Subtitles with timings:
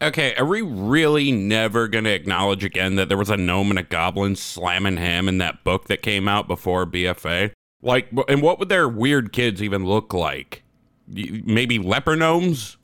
[0.00, 3.80] Okay, are we really never going to acknowledge again that there was a gnome and
[3.80, 7.50] a goblin slamming ham in that book that came out before BFA?
[7.82, 10.62] Like, and what would their weird kids even look like?
[11.08, 12.76] Maybe leper gnomes?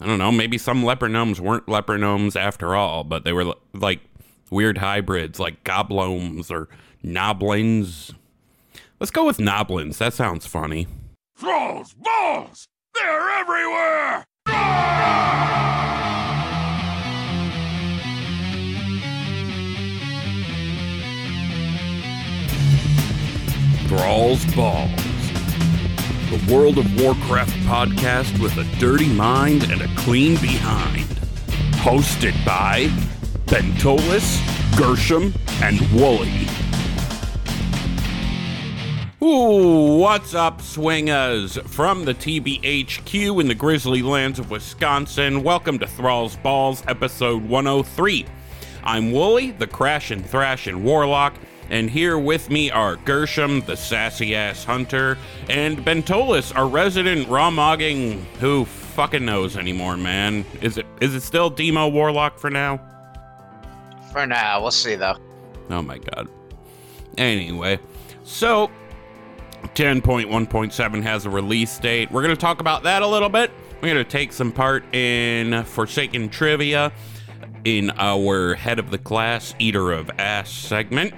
[0.00, 0.32] I don't know.
[0.32, 4.00] Maybe some leper gnomes weren't leper gnomes after all, but they were like
[4.50, 6.68] weird hybrids, like goblomes or
[7.04, 8.14] noblins.
[9.00, 9.98] Let's go with noblins.
[9.98, 10.86] That sounds funny.
[11.36, 12.66] Thralls, balls!
[12.94, 14.24] They're everywhere!
[14.46, 15.87] Ah!
[23.98, 24.90] Thrall's Balls,
[26.30, 31.08] the World of Warcraft podcast with a dirty mind and a clean behind.
[31.82, 32.90] Hosted by
[33.46, 34.38] Bentolis,
[34.78, 36.46] Gershom, and Wooly.
[39.20, 41.58] Ooh, what's up, swingers?
[41.66, 48.26] From the TBHQ in the grizzly lands of Wisconsin, welcome to Thrall's Balls, episode 103.
[48.84, 51.34] I'm Wooly, the Crash and Thrash and Warlock,
[51.70, 57.50] and here with me are Gershom, the sassy ass hunter, and Bentolis, our resident raw
[57.50, 58.24] mogging.
[58.40, 60.44] Who fucking knows anymore, man?
[60.60, 62.80] Is it is it still Demo Warlock for now?
[64.12, 65.16] For now, we'll see though.
[65.70, 66.28] Oh my god.
[67.18, 67.78] Anyway,
[68.24, 68.70] so
[69.74, 72.10] 10.1.7 has a release date.
[72.10, 73.50] We're going to talk about that a little bit.
[73.76, 76.92] We're going to take some part in Forsaken Trivia
[77.64, 81.12] in our Head of the Class Eater of Ass segment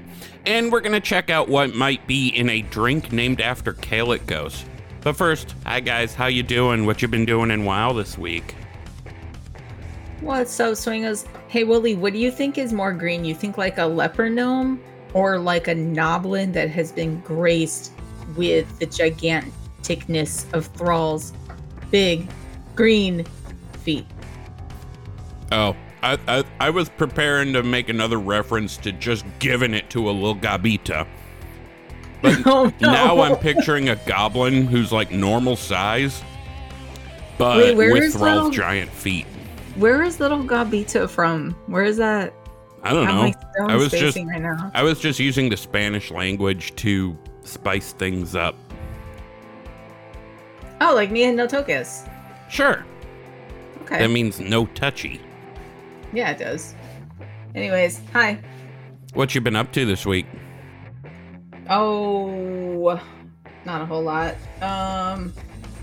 [0.50, 4.64] and we're gonna check out what might be in a drink named after Kalecgos.
[5.00, 6.86] But first, hi guys, how you doing?
[6.86, 8.56] What you been doing in WoW this week?
[10.20, 11.24] What's up, swingers?
[11.46, 13.24] Hey, Willie, what do you think is more green?
[13.24, 14.82] You think like a leper gnome
[15.14, 17.92] or like a noblin that has been graced
[18.36, 21.32] with the giganticness of Thrall's
[21.92, 22.28] big
[22.74, 23.24] green
[23.84, 24.06] feet?
[25.52, 30.08] Oh, I, I, I was preparing to make another reference to just giving it to
[30.08, 31.06] a little gabita.
[32.22, 32.92] But oh, no.
[32.92, 36.22] now I'm picturing a goblin who's like normal size,
[37.38, 39.26] but Wait, with Thrall's little, giant feet.
[39.76, 41.52] Where is little Gabita from?
[41.66, 42.34] Where is that?
[42.82, 43.32] I don't know.
[43.66, 48.56] I was just right I was just using the Spanish language to spice things up.
[50.80, 52.06] Oh, like me and no toques.
[52.48, 52.84] Sure.
[53.82, 53.98] Okay.
[53.98, 55.20] That means no touchy.
[56.12, 56.74] Yeah, it does.
[57.54, 58.40] Anyways, hi.
[59.14, 60.26] What you been up to this week?
[61.68, 63.00] Oh,
[63.64, 64.34] not a whole lot.
[64.60, 65.32] Um,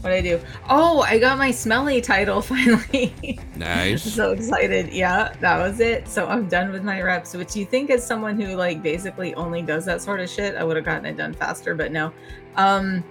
[0.02, 0.40] what I do?
[0.70, 3.40] Oh, I got my smelly title finally.
[3.56, 4.04] Nice.
[4.14, 4.94] so excited.
[4.94, 6.08] Yeah, that was it.
[6.08, 9.62] So I'm done with my reps, which you think as someone who like basically only
[9.62, 12.12] does that sort of shit, I would have gotten it done faster, but no.
[12.56, 13.04] Um,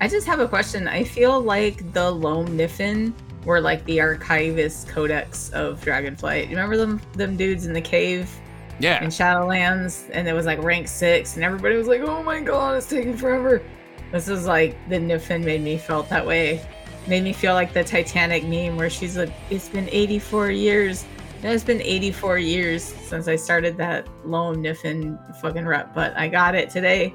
[0.00, 0.88] I just have a question.
[0.88, 3.12] I feel like the Loamm Niffen
[3.44, 6.44] were like the archivist codex of Dragonflight.
[6.44, 8.30] You remember them them dudes in the cave?
[8.78, 9.02] Yeah.
[9.02, 12.76] In Shadowlands, and it was like rank six, and everybody was like, "Oh my god,
[12.76, 13.62] it's taking forever."
[14.10, 16.66] This is like the Niffen made me felt that way.
[17.06, 21.04] Made me feel like the Titanic meme where she's like, "It's been 84 years."
[21.42, 26.28] No, it's been 84 years since I started that Loamm Niffen fucking rep, but I
[26.28, 27.14] got it today.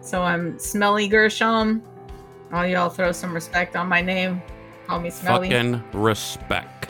[0.00, 1.82] So I'm Smelly Gershom.
[2.52, 4.40] All y'all throw some respect on my name.
[4.86, 5.50] Call me smelly.
[5.50, 6.88] Fucking respect.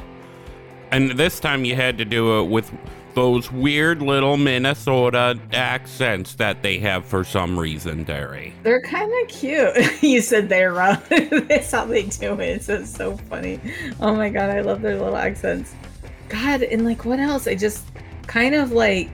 [0.90, 2.70] And this time you had to do it with
[3.14, 8.52] those weird little Minnesota accents that they have for some reason, Derry.
[8.62, 10.02] They're kind of cute.
[10.02, 11.08] you said they're rough.
[11.08, 12.68] That's how they do it.
[12.68, 13.58] It's so funny.
[14.00, 15.74] Oh my god, I love their little accents.
[16.28, 17.46] God, and like what else?
[17.46, 17.86] I just
[18.26, 19.08] kind of like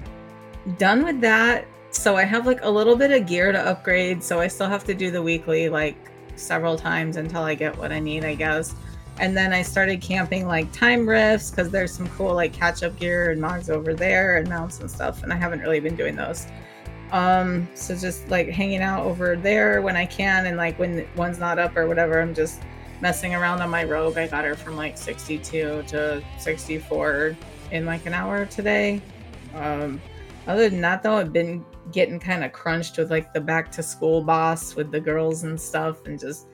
[0.79, 1.67] done with that.
[1.93, 4.25] So I have like a little bit of gear to upgrade.
[4.25, 7.93] So I still have to do the weekly like several times until I get what
[7.93, 8.75] I need, I guess.
[9.19, 12.99] And then I started camping like time rifts because there's some cool like catch up
[12.99, 15.23] gear and mogs over there and mounts and stuff.
[15.23, 16.47] And I haven't really been doing those.
[17.13, 21.39] Um, so just like hanging out over there when I can, and like when one's
[21.39, 22.63] not up or whatever, I'm just
[23.03, 24.17] messing around on my rogue.
[24.17, 27.37] I got her from like 62 to 64
[27.71, 29.03] in like an hour today.
[29.55, 30.01] Um,
[30.47, 33.83] other than that, though, I've been getting kind of crunched with like the back to
[33.83, 36.47] school boss with the girls and stuff, and just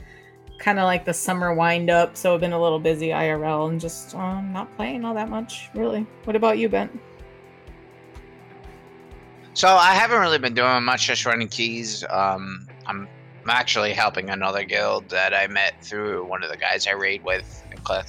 [0.58, 2.16] kind of like the summer wind up.
[2.16, 5.70] So I've been a little busy IRL and just um, not playing all that much,
[5.74, 6.06] really.
[6.24, 7.00] What about you, Ben?
[9.54, 12.04] So I haven't really been doing much, just running keys.
[12.10, 13.08] Um, I'm
[13.48, 17.24] I'm actually helping another guild that I met through one of the guys I raid
[17.24, 17.64] with,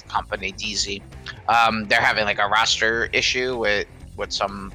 [0.06, 1.00] company DZ.
[1.48, 3.86] Um, they're having like a roster issue with
[4.16, 4.70] with some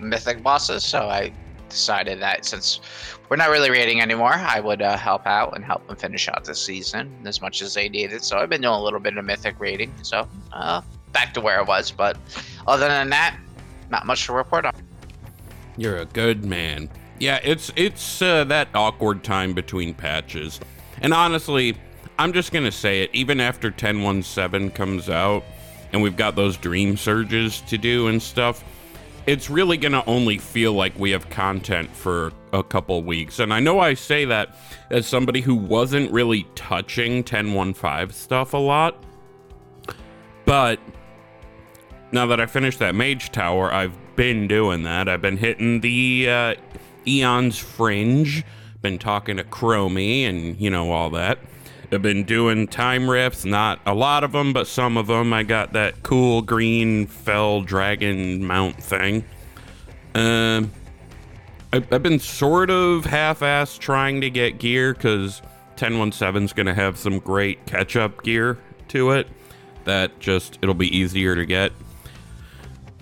[0.00, 1.32] mythic bosses, so I
[1.70, 2.80] decided that since
[3.28, 6.44] we're not really raiding anymore, I would uh, help out and help them finish out
[6.44, 8.22] the season as much as they needed.
[8.22, 9.92] So I've been doing a little bit of mythic raiding.
[10.02, 10.82] So uh,
[11.12, 11.90] back to where I was.
[11.90, 12.16] But
[12.66, 13.38] other than that,
[13.90, 14.74] not much to report on.
[15.76, 16.90] You're a good man.
[17.18, 20.60] Yeah, it's it's uh, that awkward time between patches.
[21.02, 21.76] And honestly,
[22.18, 25.44] I'm just going to say it even after 1017 comes out
[25.92, 28.64] and we've got those dream surges to do and stuff,
[29.26, 33.38] it's really going to only feel like we have content for a couple weeks.
[33.38, 34.56] And I know I say that
[34.90, 39.02] as somebody who wasn't really touching 1015 stuff a lot.
[40.44, 40.80] But
[42.12, 45.08] now that I finished that Mage Tower, I've been doing that.
[45.08, 46.54] I've been hitting the uh,
[47.06, 48.44] Eon's Fringe,
[48.82, 51.38] been talking to Chromie and, you know, all that.
[51.92, 55.32] I've been doing time rifts, not a lot of them, but some of them.
[55.32, 59.24] I got that cool green fell dragon mount thing.
[60.14, 60.70] Um,
[61.72, 65.40] I, I've been sort of half-assed trying to get gear because
[65.78, 68.56] 1017 is going to have some great catch-up gear
[68.88, 69.26] to it.
[69.84, 71.72] That just it'll be easier to get.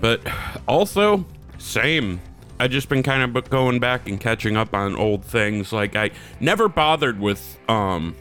[0.00, 0.22] But
[0.66, 1.26] also,
[1.58, 2.20] same.
[2.60, 5.72] I just been kind of going back and catching up on old things.
[5.72, 6.10] Like I
[6.40, 8.16] never bothered with um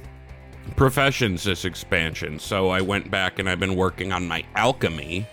[0.75, 5.27] professions this expansion, so I went back and I've been working on my alchemy.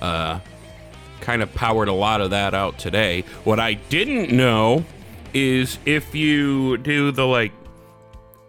[0.00, 0.40] Uh,
[1.20, 3.22] kind of powered a lot of that out today.
[3.44, 4.84] What I didn't know
[5.32, 7.52] is if you do the like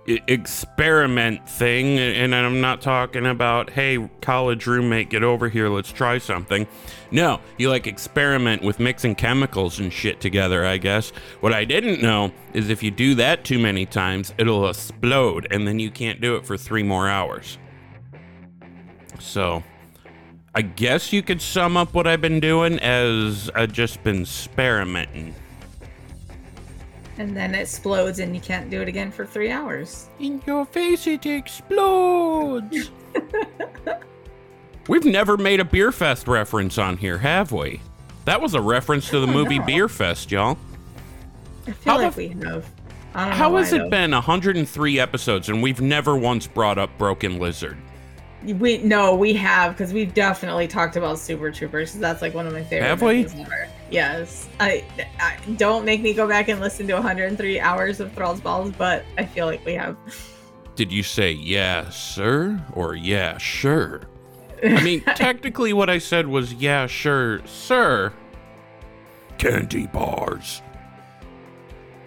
[0.07, 6.18] experiment thing, and I'm not talking about, hey, college roommate, get over here, let's try
[6.19, 6.68] something.
[7.12, 11.10] No, you like experiment with mixing chemicals and shit together, I guess.
[11.40, 15.68] What I didn't know is if you do that too many times, it'll explode, and
[15.68, 17.57] then you can't do it for three more hours.
[19.19, 19.63] So,
[20.54, 25.34] I guess you could sum up what I've been doing as I've just been experimenting.
[27.18, 30.10] And then it explodes and you can't do it again for three hours.
[30.20, 32.92] In your face, it explodes.
[34.88, 37.82] We've never made a Beer Fest reference on here, have we?
[38.26, 39.66] That was a reference to the movie know.
[39.66, 40.58] Beer Fest, y'all.
[41.68, 42.70] I feel How like the we have.
[43.16, 43.90] I don't know How why, has it though.
[43.90, 47.78] been 103 episodes and we've never once brought up Broken Lizard?
[48.53, 51.92] We no, we have because we've definitely talked about Super Troopers.
[51.92, 52.88] 'cause That's like one of my favorite.
[52.88, 53.25] Have we?
[53.25, 53.68] ever.
[53.92, 54.47] Yes.
[54.59, 54.83] I,
[55.19, 59.06] I don't make me go back and listen to 103 hours of Thrall's Balls, but
[59.18, 59.95] I feel like we have.
[60.75, 64.01] Did you say yeah, sir, or yeah, sure?
[64.63, 68.12] I mean, technically, what I said was yeah, sure, sir.
[69.38, 70.62] Candy bars.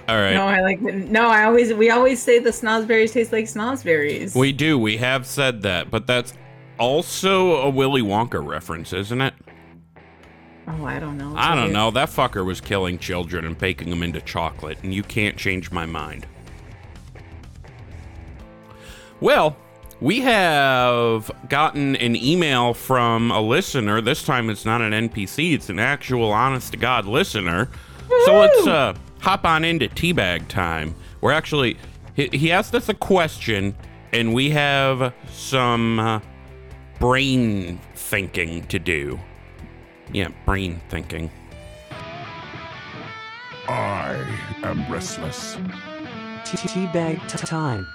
[0.08, 0.32] All right.
[0.32, 1.28] No, I like no.
[1.28, 4.34] I always we always say the snozberries taste like snozberries.
[4.34, 4.78] We do.
[4.78, 6.32] We have said that, but that's
[6.78, 9.34] also a Willy Wonka reference, isn't it?
[10.66, 11.34] oh, I don't know.
[11.36, 11.90] I don't know.
[11.90, 15.86] That fucker was killing children and baking them into chocolate, and you can't change my
[15.86, 16.26] mind.
[19.20, 19.56] Well,
[20.00, 24.00] we have gotten an email from a listener.
[24.00, 27.68] This time it's not an NPC, it's an actual honest to God listener.
[28.24, 30.94] So let's uh, hop on into teabag time.
[31.20, 31.76] We're actually,
[32.14, 33.76] he, he asked us a question,
[34.12, 36.20] and we have some uh,
[36.98, 39.18] brain thinking to do.
[40.12, 41.30] Yeah, brain thinking.
[43.68, 44.24] I
[44.62, 45.56] am restless.
[46.44, 47.86] Teabag time.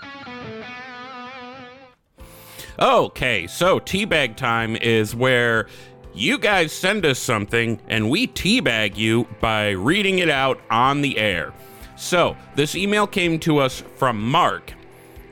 [2.79, 5.67] Okay, so teabag time is where
[6.15, 11.17] you guys send us something and we teabag you by reading it out on the
[11.17, 11.53] air.
[11.95, 14.73] So, this email came to us from Mark,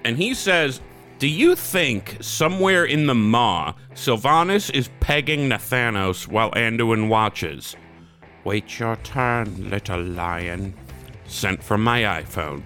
[0.03, 0.79] and he says,
[1.19, 7.75] Do you think somewhere in the Maw, Sylvanas is pegging Nathanos while Anduin watches?
[8.43, 10.73] Wait your turn, little lion.
[11.27, 12.63] Sent from my iPhone.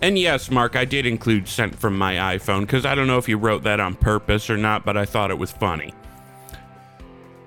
[0.00, 3.28] And yes, Mark, I did include sent from my iPhone because I don't know if
[3.28, 5.94] you wrote that on purpose or not, but I thought it was funny.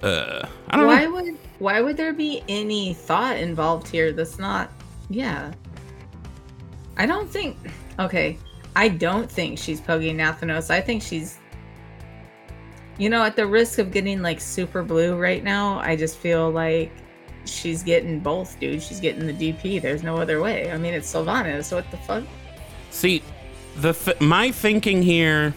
[0.06, 1.12] Uh, I don't Why know.
[1.14, 4.72] would why would there be any thought involved here that's not
[5.10, 5.52] yeah.
[6.98, 7.58] I don't think
[8.00, 8.38] okay.
[8.76, 10.70] I don't think she's poking Nathanos.
[10.70, 11.40] I think she's
[12.98, 16.50] you know, at the risk of getting like super blue right now, I just feel
[16.52, 16.92] like
[17.46, 18.82] she's getting both, dude.
[18.82, 19.82] She's getting the DP.
[19.82, 20.72] There's no other way.
[20.72, 21.66] I mean, it's Sylvanas.
[21.66, 22.24] So what the fuck?
[22.92, 23.22] See,
[23.78, 25.54] the th- my thinking here,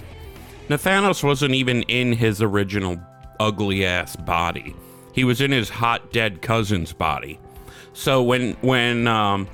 [0.69, 2.99] Nathanos wasn't even in his original
[3.41, 4.75] ugly ass body.
[5.13, 7.41] He was in his hot dead cousin's body.
[7.93, 9.49] So when when um,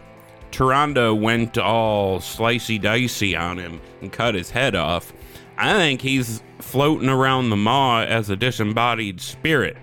[0.50, 5.12] Tyrande went all slicey dicey on him and cut his head off,
[5.57, 9.76] I think he's floating around the maw as a disembodied spirit,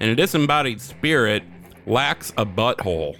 [0.00, 1.42] and a disembodied spirit
[1.86, 3.16] lacks a butthole,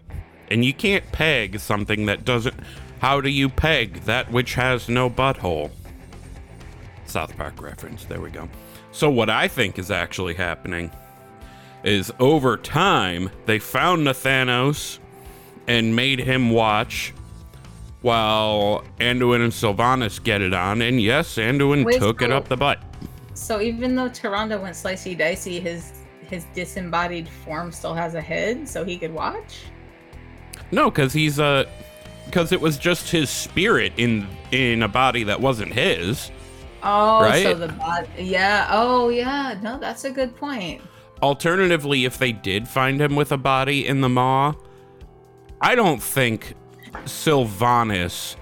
[0.48, 2.54] and you can't peg something that doesn't.
[3.00, 5.70] How do you peg that which has no butthole?
[7.06, 8.04] South Park reference.
[8.04, 8.48] There we go.
[8.94, 10.88] So, what I think is actually happening
[11.82, 15.00] is over time, they found Nathanos
[15.66, 17.12] and made him watch
[18.02, 20.80] while Anduin and Sylvanas get it on.
[20.80, 22.80] And yes, Anduin Wait, took it up the butt.
[23.34, 28.68] So even though Tyrande went slicey dicey, his his disembodied form still has a head,
[28.68, 29.64] so he could watch.
[30.70, 31.64] No, because he's uh,
[32.26, 36.30] because it was just his spirit in in a body that wasn't his.
[36.84, 38.08] Oh, so the body.
[38.18, 38.68] Yeah.
[38.70, 39.58] Oh, yeah.
[39.62, 40.82] No, that's a good point.
[41.22, 44.54] Alternatively, if they did find him with a body in the maw,
[45.60, 46.54] I don't think
[47.04, 48.36] Sylvanas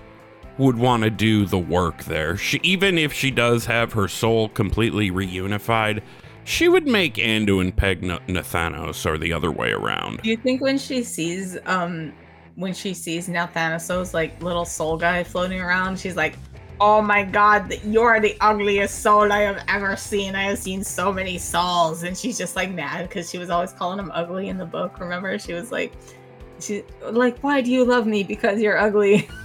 [0.58, 2.36] would want to do the work there.
[2.36, 6.02] She, even if she does have her soul completely reunified,
[6.44, 10.20] she would make Anduin peg Na- Nathanos or the other way around.
[10.22, 12.12] Do you think when she sees um
[12.56, 16.36] when she sees Nathanos like little soul guy floating around, she's like,
[16.80, 20.34] "Oh my god, you're the ugliest soul I have ever seen.
[20.34, 23.72] I have seen so many souls." And she's just like mad because she was always
[23.72, 24.98] calling him ugly in the book.
[25.00, 25.92] Remember, she was like,
[26.60, 28.22] "She like, why do you love me?
[28.22, 29.28] Because you're ugly."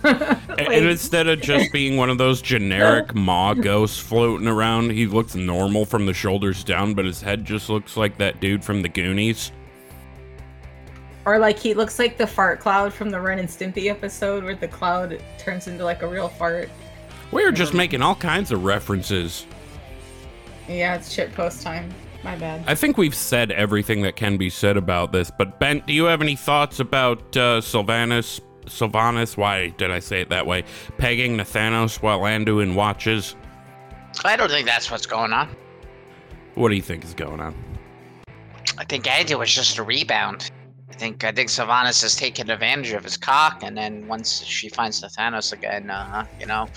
[0.58, 5.06] Like- and instead of just being one of those generic maw ghosts floating around, he
[5.06, 8.82] looks normal from the shoulders down, but his head just looks like that dude from
[8.82, 9.52] the Goonies.
[11.26, 14.56] Or like he looks like the fart cloud from the Ren and Stimpy episode where
[14.56, 16.70] the cloud turns into like a real fart.
[17.32, 19.46] We're just making all kinds of references.
[20.68, 21.94] Yeah, it's shit post time.
[22.24, 22.64] My bad.
[22.68, 26.06] I think we've said everything that can be said about this, but Bent, do you
[26.06, 28.42] have any thoughts about uh, Sylvanas?
[28.66, 30.66] Sylvanas, why did I say it that way?
[30.98, 33.36] Pegging Nathanos while Anduin watches?
[34.26, 35.56] I don't think that's what's going on.
[36.56, 37.56] What do you think is going on?
[38.78, 40.52] I think Andy was just a rebound.
[40.90, 44.70] I think I think Sylvanas has taken advantage of his cock, and then once she
[44.70, 46.68] finds Nathanos again, uh, you know,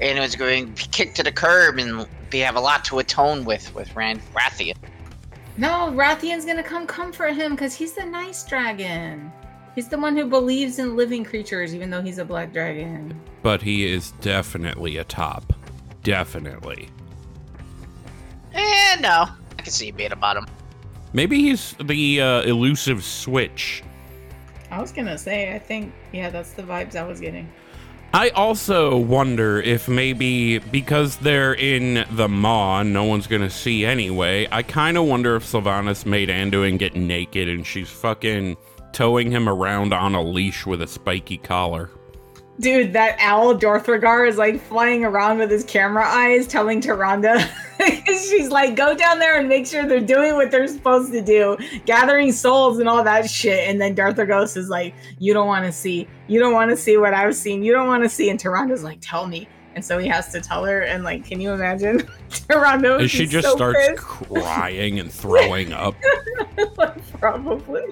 [0.00, 3.44] Anduin's going to be kicked to the curb, and we have a lot to atone
[3.44, 4.76] with with Rand Wrathion.
[5.56, 9.30] No, Wrathion's gonna come comfort him because he's the nice dragon.
[9.74, 13.18] He's the one who believes in living creatures, even though he's a black dragon.
[13.42, 15.52] But he is definitely a top.
[16.02, 16.88] Definitely.
[18.52, 20.46] Eh, no, I can see you being about him.
[21.12, 23.82] Maybe he's the uh, elusive switch.
[24.70, 27.50] I was gonna say, I think, yeah, that's the vibes I was getting.
[28.12, 34.48] I also wonder if maybe because they're in the maw, no one's gonna see anyway.
[34.50, 38.56] I kind of wonder if Sylvanas made Anduin get naked and she's fucking
[38.92, 41.90] towing him around on a leash with a spiky collar.
[42.60, 47.48] Dude, that owl Dorthragar is like flying around with his camera eyes, telling Tyrande.
[48.06, 51.56] She's like, go down there and make sure they're doing what they're supposed to do,
[51.86, 53.66] gathering souls and all that shit.
[53.68, 56.98] And then Darthagos is like, you don't want to see, you don't want to see
[56.98, 58.28] what I've seen, you don't want to see.
[58.28, 59.48] And Tyranda's like, tell me.
[59.74, 60.82] And so he has to tell her.
[60.82, 61.96] And like, can you imagine?
[62.50, 64.02] Would And she just so starts pissed.
[64.02, 65.94] crying and throwing up.
[67.18, 67.84] Probably.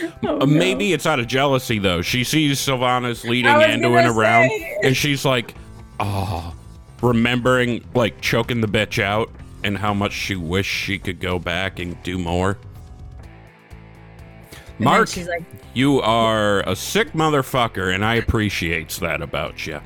[0.22, 0.46] Oh, Uh, no.
[0.46, 2.02] Maybe it's out of jealousy though.
[2.02, 4.76] She sees Sylvanas leading I Anduin around, say.
[4.82, 5.54] and she's like,
[6.00, 6.54] "Oh,"
[7.02, 9.30] remembering like choking the bitch out
[9.64, 12.58] and how much she wished she could go back and do more.
[14.76, 15.42] And Mark, she's like,
[15.74, 19.80] you are a sick motherfucker, and I appreciates that about you.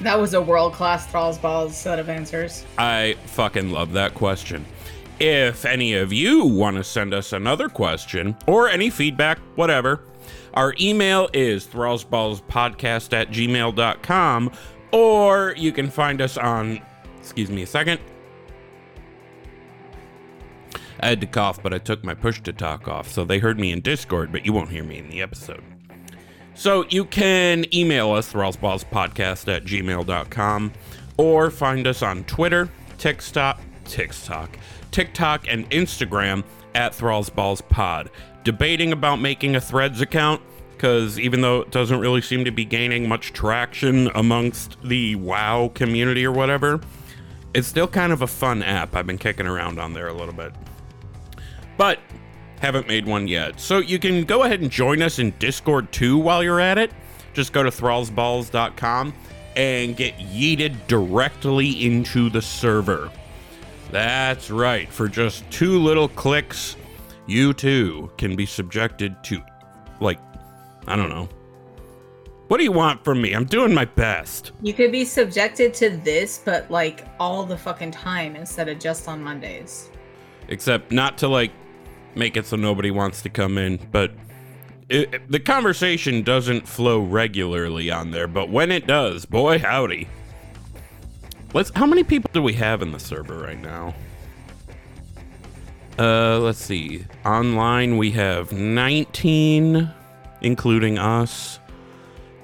[0.00, 2.64] that was a world class Thrall's Balls set of answers.
[2.76, 4.64] I fucking love that question.
[5.22, 10.02] If any of you want to send us another question or any feedback, whatever,
[10.54, 14.52] our email is thrallsballspodcast at gmail.com,
[14.90, 16.82] or you can find us on,
[17.20, 18.00] excuse me a second.
[20.98, 23.60] I had to cough, but I took my push to talk off, so they heard
[23.60, 25.62] me in Discord, but you won't hear me in the episode.
[26.54, 30.72] So you can email us, thrallsballspodcast at gmail.com,
[31.16, 34.58] or find us on Twitter, TikTok, TikTok,
[34.92, 36.44] TikTok, and Instagram
[36.74, 38.08] at thrallsballspod.
[38.44, 40.40] Debating about making a Threads account,
[40.72, 45.70] because even though it doesn't really seem to be gaining much traction amongst the WoW
[45.74, 46.80] community or whatever,
[47.54, 48.94] it's still kind of a fun app.
[48.96, 50.52] I've been kicking around on there a little bit.
[51.76, 51.98] But
[52.60, 53.60] haven't made one yet.
[53.60, 56.92] So you can go ahead and join us in Discord too while you're at it.
[57.34, 59.12] Just go to thrallsballs.com
[59.56, 63.10] and get yeeted directly into the server.
[63.92, 64.88] That's right.
[64.90, 66.76] For just two little clicks,
[67.26, 69.40] you too can be subjected to,
[70.00, 70.18] like,
[70.88, 71.28] I don't know.
[72.48, 73.32] What do you want from me?
[73.34, 74.52] I'm doing my best.
[74.60, 79.08] You could be subjected to this, but like all the fucking time instead of just
[79.08, 79.88] on Mondays.
[80.48, 81.52] except not to like
[82.16, 84.10] make it so nobody wants to come in but
[84.90, 90.06] it, it- the conversation doesn't flow regularly on there but when it does boy howdy
[91.52, 91.70] let's.
[91.74, 93.94] How many people do we have in the server right now?
[95.98, 97.04] Uh, let's see.
[97.24, 99.90] Online we have 19,
[100.40, 101.58] including us.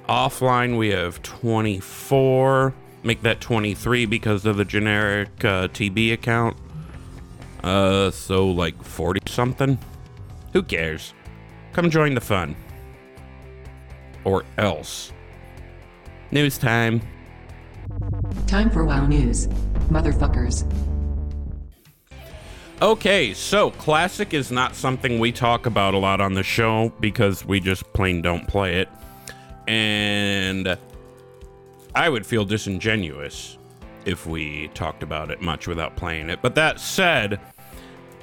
[0.07, 2.73] Offline we have 24.
[3.03, 6.57] Make that 23 because of the generic uh, TB account.
[7.63, 9.77] Uh, so like 40 something.
[10.53, 11.13] Who cares?
[11.73, 12.55] Come join the fun.
[14.23, 15.11] Or else.
[16.31, 17.01] News time.
[18.49, 19.45] Time for WoW News.
[19.91, 20.65] Motherfuckers.
[22.81, 27.45] Okay, so classic is not something we talk about a lot on the show because
[27.45, 28.89] we just plain don't play it.
[29.67, 30.75] And
[31.93, 33.59] I would feel disingenuous
[34.05, 36.41] if we talked about it much without playing it.
[36.41, 37.39] But that said,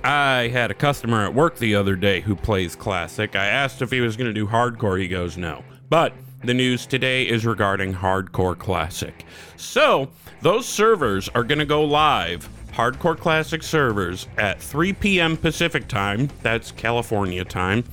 [0.03, 3.37] I had a customer at work the other day who plays classic.
[3.37, 5.01] I asked if he was going to do hardcore.
[5.01, 5.63] He goes, no.
[5.89, 6.15] But
[6.45, 9.25] the news today is regarding hardcore classic.
[9.57, 10.09] So,
[10.43, 15.39] those servers are going to go live Hardcore Classic servers at 3 p.m.
[15.39, 17.85] Pacific time, that's California time,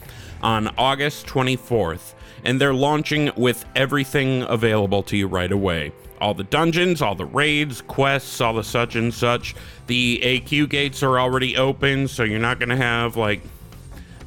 [0.42, 2.16] on August 24th.
[2.44, 5.94] And they're launching with everything available to you right away.
[6.20, 9.56] All the dungeons, all the raids, quests, all the such and such.
[9.88, 13.42] The AQ gates are already open, so you're not going to have like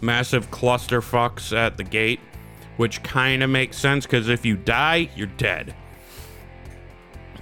[0.01, 2.21] massive clusterfucks at the gate,
[2.77, 5.75] which kind of makes sense because if you die, you're dead.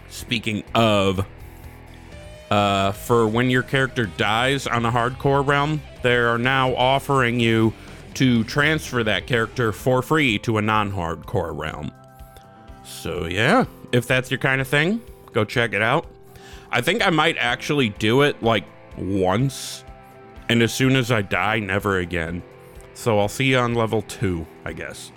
[0.09, 1.26] Speaking of
[2.50, 7.73] uh, for when your character dies on a hardcore realm, they are now offering you
[8.14, 11.91] to transfer that character for free to a non hardcore realm.
[12.85, 15.00] So, yeah, if that's your kind of thing,
[15.33, 16.07] go check it out.
[16.71, 18.64] I think I might actually do it like
[18.97, 19.85] once,
[20.49, 22.43] and as soon as I die, never again.
[22.95, 25.11] So, I'll see you on level two, I guess.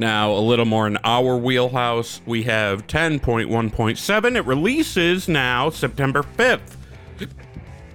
[0.00, 4.34] Now, a little more in our wheelhouse, we have 10.1.7.
[4.34, 6.76] It releases now September 5th.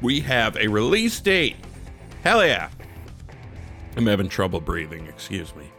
[0.04, 1.56] We have a release date.
[2.24, 2.70] Hell yeah.
[3.98, 5.72] I'm having trouble breathing, excuse me.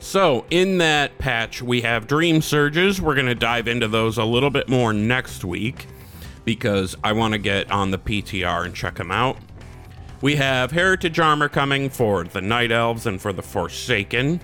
[0.00, 3.00] So, in that patch, we have Dream Surges.
[3.00, 5.86] We're going to dive into those a little bit more next week
[6.44, 9.36] because I want to get on the PTR and check them out.
[10.20, 14.40] We have Heritage Armor coming for the Night Elves and for the Forsaken.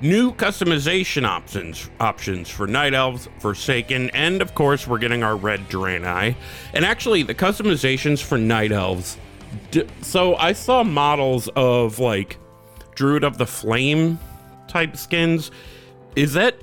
[0.00, 5.68] New customization options options for Night Elves, Forsaken, and of course we're getting our Red
[5.68, 6.34] Draenei.
[6.72, 9.18] And actually, the customizations for Night Elves.
[9.70, 12.38] D- so I saw models of like
[12.94, 14.18] Druid of the Flame
[14.66, 15.50] type skins.
[16.16, 16.56] Is that?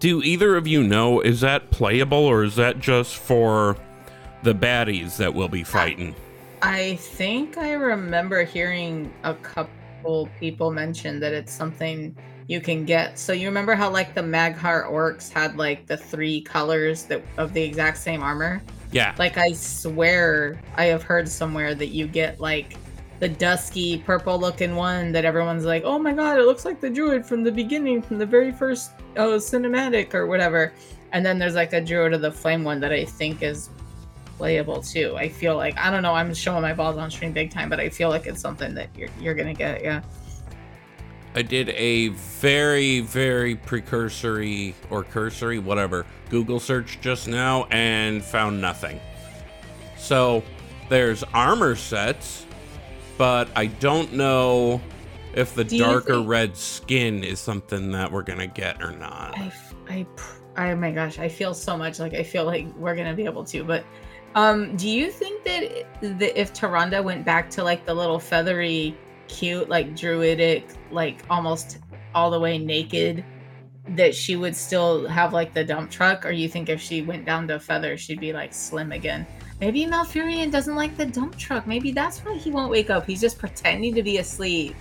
[0.00, 1.20] Do either of you know?
[1.20, 3.78] Is that playable or is that just for
[4.42, 6.14] the baddies that we'll be fighting?
[6.62, 12.16] I think I remember hearing a couple people mention that it's something
[12.48, 13.18] you can get.
[13.18, 17.52] So you remember how like the Mag'har orcs had like the three colors that of
[17.52, 18.62] the exact same armor?
[18.92, 19.14] Yeah.
[19.18, 22.76] Like I swear I have heard somewhere that you get like
[23.18, 26.90] the dusky purple looking one that everyone's like, "Oh my god, it looks like the
[26.90, 30.72] druid from the beginning from the very first uh, cinematic or whatever."
[31.12, 33.70] And then there's like a druid of the flame one that I think is
[34.36, 35.14] playable too.
[35.16, 36.14] I feel like I don't know.
[36.14, 38.88] I'm showing my balls on stream big time, but I feel like it's something that
[38.96, 39.82] you're you're gonna get.
[39.82, 40.02] Yeah.
[41.34, 48.58] I did a very, very precursory or cursory, whatever, Google search just now and found
[48.60, 48.98] nothing.
[49.98, 50.42] So
[50.88, 52.46] there's armor sets,
[53.18, 54.80] but I don't know
[55.34, 59.36] if the Do darker think- red skin is something that we're gonna get or not.
[59.90, 63.12] I pr- oh my gosh, I feel so much like I feel like we're gonna
[63.14, 63.62] be able to.
[63.62, 63.84] But,
[64.36, 68.94] um, do you think that, that if Taronda went back to like the little feathery,
[69.28, 71.78] cute, like druidic, like almost
[72.14, 73.24] all the way naked,
[73.88, 76.26] that she would still have like the dump truck?
[76.26, 79.26] Or you think if she went down to feather, she'd be like slim again?
[79.58, 81.66] Maybe Malfurion doesn't like the dump truck.
[81.66, 83.06] Maybe that's why he won't wake up.
[83.06, 84.76] He's just pretending to be asleep.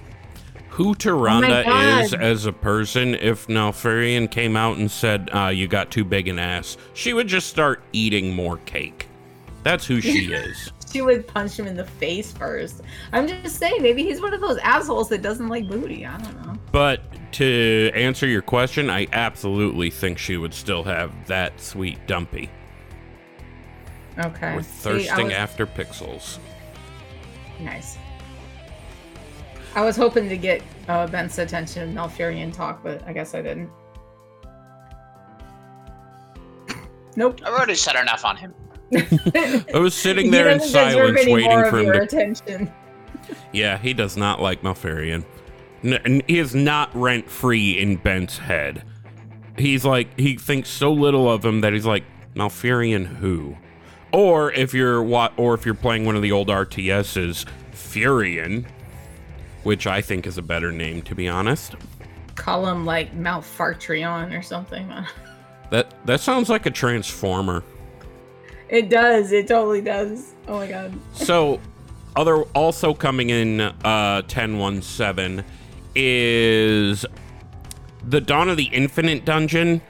[0.72, 2.04] Who Taronda God.
[2.04, 6.28] is as a person, if Malfurion came out and said, uh, you got too big
[6.28, 9.08] an ass, she would just start eating more cake.
[9.66, 10.72] That's who she is.
[10.94, 12.82] She would punch him in the face first.
[13.12, 16.06] I'm just saying, maybe he's one of those assholes that doesn't like booty.
[16.06, 16.54] I don't know.
[16.72, 17.02] But
[17.34, 22.50] to answer your question, I absolutely think she would still have that sweet dumpy.
[24.20, 24.56] Okay.
[24.56, 26.38] We're See, thirsting was- after pixels.
[27.60, 27.98] Nice.
[29.74, 33.42] I was hoping to get uh, Ben's attention and Malfurion talk, but I guess I
[33.42, 33.70] didn't.
[37.18, 37.40] Nope.
[37.46, 38.54] I've already said enough on him.
[38.94, 42.02] I was sitting there in silence waiting for him to.
[42.02, 42.72] attention.
[43.52, 45.26] Yeah, he does not like Malfurion.
[45.84, 48.84] N- and he is not rent free in Ben's head.
[49.58, 52.04] he's like he thinks so little of him that he's like
[52.36, 53.58] Malfurion who,
[54.12, 58.66] or if you're what, or if you're playing one of the old RTSs, Furion,
[59.64, 61.76] which I think is a better name to be honest.
[62.36, 64.88] Call him like Malfartrion or something.
[65.72, 67.64] That that sounds like a transformer.
[68.76, 69.32] It does.
[69.32, 70.34] It totally does.
[70.48, 70.94] Oh my god.
[71.14, 71.62] So,
[72.16, 75.44] other also coming in uh 1017
[75.96, 77.06] is
[78.08, 79.82] the Dawn of the Infinite dungeon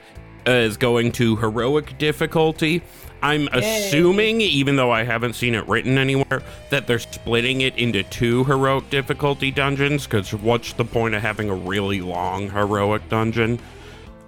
[0.46, 2.82] uh, is going to heroic difficulty.
[3.22, 8.04] I'm assuming, even though I haven't seen it written anywhere, that they're splitting it into
[8.04, 10.04] two heroic difficulty dungeons.
[10.06, 13.58] Because what's the point of having a really long heroic dungeon?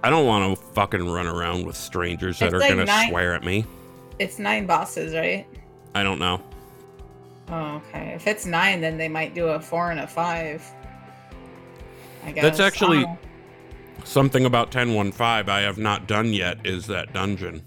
[0.03, 3.09] I don't want to fucking run around with strangers that It's are like gonna nine-
[3.09, 3.65] swear at me.
[4.19, 5.45] It's nine bosses, right?
[5.95, 6.41] I don't know.
[7.49, 8.13] Oh, okay.
[8.15, 10.63] If it's nine, then they might do a four and a five.
[12.23, 12.43] I guess.
[12.43, 13.17] That's actually- Oh.
[14.05, 17.61] Something about 1015 I have not done yet is that dungeon.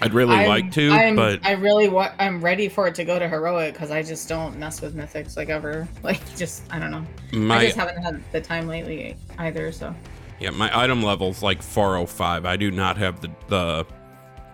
[0.00, 2.12] I'd really I'm- like to, I'm, but I really want.
[2.18, 5.36] I'm ready for it to go to heroic because I just don't mess with mythics
[5.36, 5.86] like ever.
[6.02, 7.54] Like, just I don't know.
[7.54, 9.70] I just haven't had the time lately either.
[9.70, 9.94] So
[10.40, 12.44] yeah, my item level's like 405.
[12.44, 13.86] I do not have the the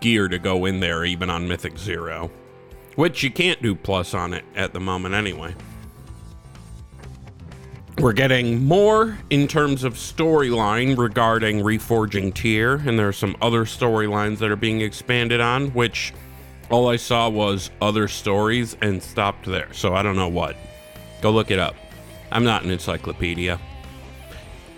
[0.01, 2.31] gear to go in there even on Mythic 0,
[2.97, 5.55] which you can't do plus on it at the moment anyway.
[7.99, 13.67] We're getting more in terms of storyline regarding Reforging Tyr, and there are some other
[13.67, 16.15] storylines that are being expanded on, which
[16.71, 19.71] all I saw was other stories and stopped there.
[19.73, 20.57] So I don't know what.
[21.21, 21.75] Go look it up.
[22.33, 23.61] I'm not an encyclopedia.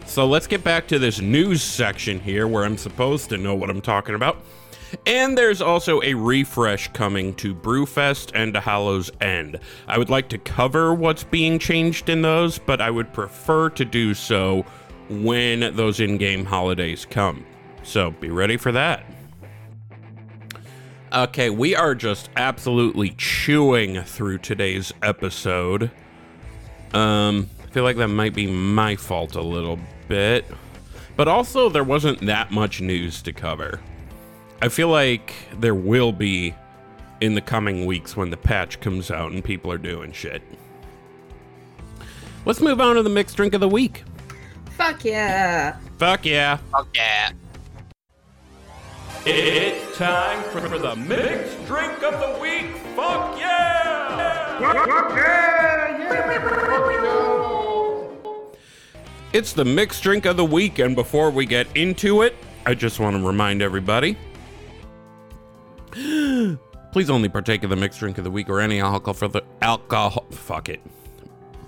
[0.07, 3.71] So let's get back to this news section here where I'm supposed to know what
[3.71, 4.43] I'm talking about.
[5.07, 9.59] And there's also a refresh coming to Brewfest and to Hallow's End.
[9.89, 13.85] I would like to cover what's being changed in those, but I would prefer to
[13.85, 14.65] do so
[15.09, 17.45] when those in game holidays come.
[17.83, 19.05] So be ready for that.
[21.13, 25.91] Okay, we are just absolutely chewing through today's episode.
[26.95, 29.79] Um, I feel like that might be my fault a little
[30.09, 30.47] bit.
[31.15, 33.81] But also, there wasn't that much news to cover.
[34.63, 36.55] I feel like there will be
[37.21, 40.41] in the coming weeks when the patch comes out and people are doing shit.
[42.47, 44.05] Let's move on to the mixed drink of the week.
[44.77, 45.79] fuck yeah.
[45.99, 46.59] Fuck yeah.
[46.71, 47.33] Fuck yeah.
[49.27, 52.77] It's time for, the mixed drink of the week.
[52.95, 54.61] Fuck yeah!
[59.33, 63.01] It's the mixed drink of the week, and before we get into it, I just
[63.01, 64.17] want to remind everybody
[65.93, 69.43] please only partake of the mixed drink of the week or any alcohol for the
[69.61, 70.27] alcohol.
[70.31, 70.81] Fuck it.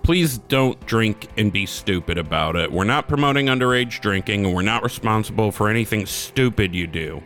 [0.02, 2.70] Please don't drink and be stupid about it.
[2.70, 7.22] We're not promoting underage drinking, and we're not responsible for anything stupid you do.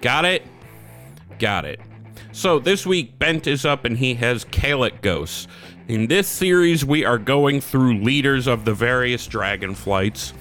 [0.00, 0.42] Got it?
[1.38, 1.78] Got it.
[2.32, 5.46] So this week, Bent is up and he has Kalecgos.
[5.88, 10.32] In this series, we are going through leaders of the various dragon flights.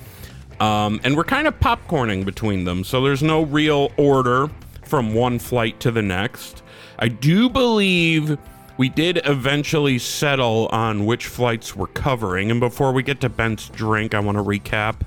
[0.59, 4.49] Um, and we're kind of popcorning between them, so there's no real order
[4.85, 6.63] from one flight to the next.
[6.99, 8.37] I do believe
[8.77, 13.69] we did eventually settle on which flights we're covering, and before we get to Bent's
[13.69, 15.01] drink, I want to recap.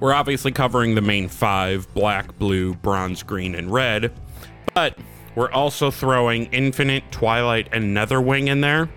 [0.00, 4.12] We're obviously covering the main five black, blue, bronze, green, and red,
[4.74, 4.98] but
[5.34, 8.88] we're also throwing Infinite, Twilight, and Netherwing in there,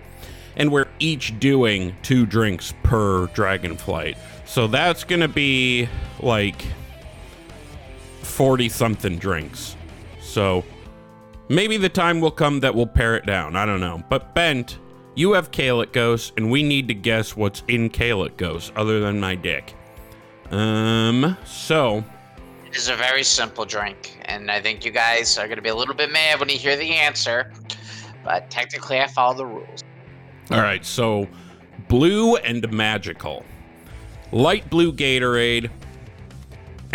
[0.56, 4.16] and we're each doing two drinks per Dragonflight.
[4.44, 5.88] So that's gonna be
[6.20, 6.64] like
[8.36, 9.76] 40 something drinks.
[10.20, 10.62] So
[11.48, 13.56] maybe the time will come that we'll pare it down.
[13.56, 14.04] I don't know.
[14.10, 14.78] But Bent,
[15.14, 19.74] you have Kalecgos, and we need to guess what's in Kalecgos other than my dick.
[20.50, 22.04] Um, so
[22.66, 25.70] It is a very simple drink, and I think you guys are going to be
[25.70, 27.50] a little bit mad when you hear the answer.
[28.22, 29.82] But technically, I follow the rules.
[30.50, 31.26] All right, so
[31.88, 33.46] blue and magical,
[34.30, 35.70] light blue Gatorade,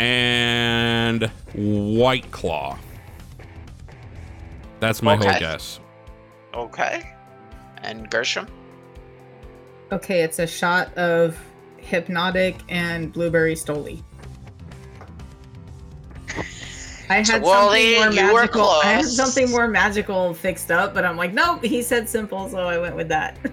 [0.01, 2.75] and white claw.
[4.79, 5.79] That's my whole guess.
[6.55, 7.07] Okay.
[7.83, 8.47] And Gershom?
[9.91, 11.37] Okay, it's a shot of
[11.83, 14.01] Hpnotiq and blueberry stoli.
[17.09, 18.69] I had So, something Wally, more you were magical.
[18.69, 21.63] I had something more magical fixed up, but I'm like, nope.
[21.63, 23.37] He said simple, so I went with that.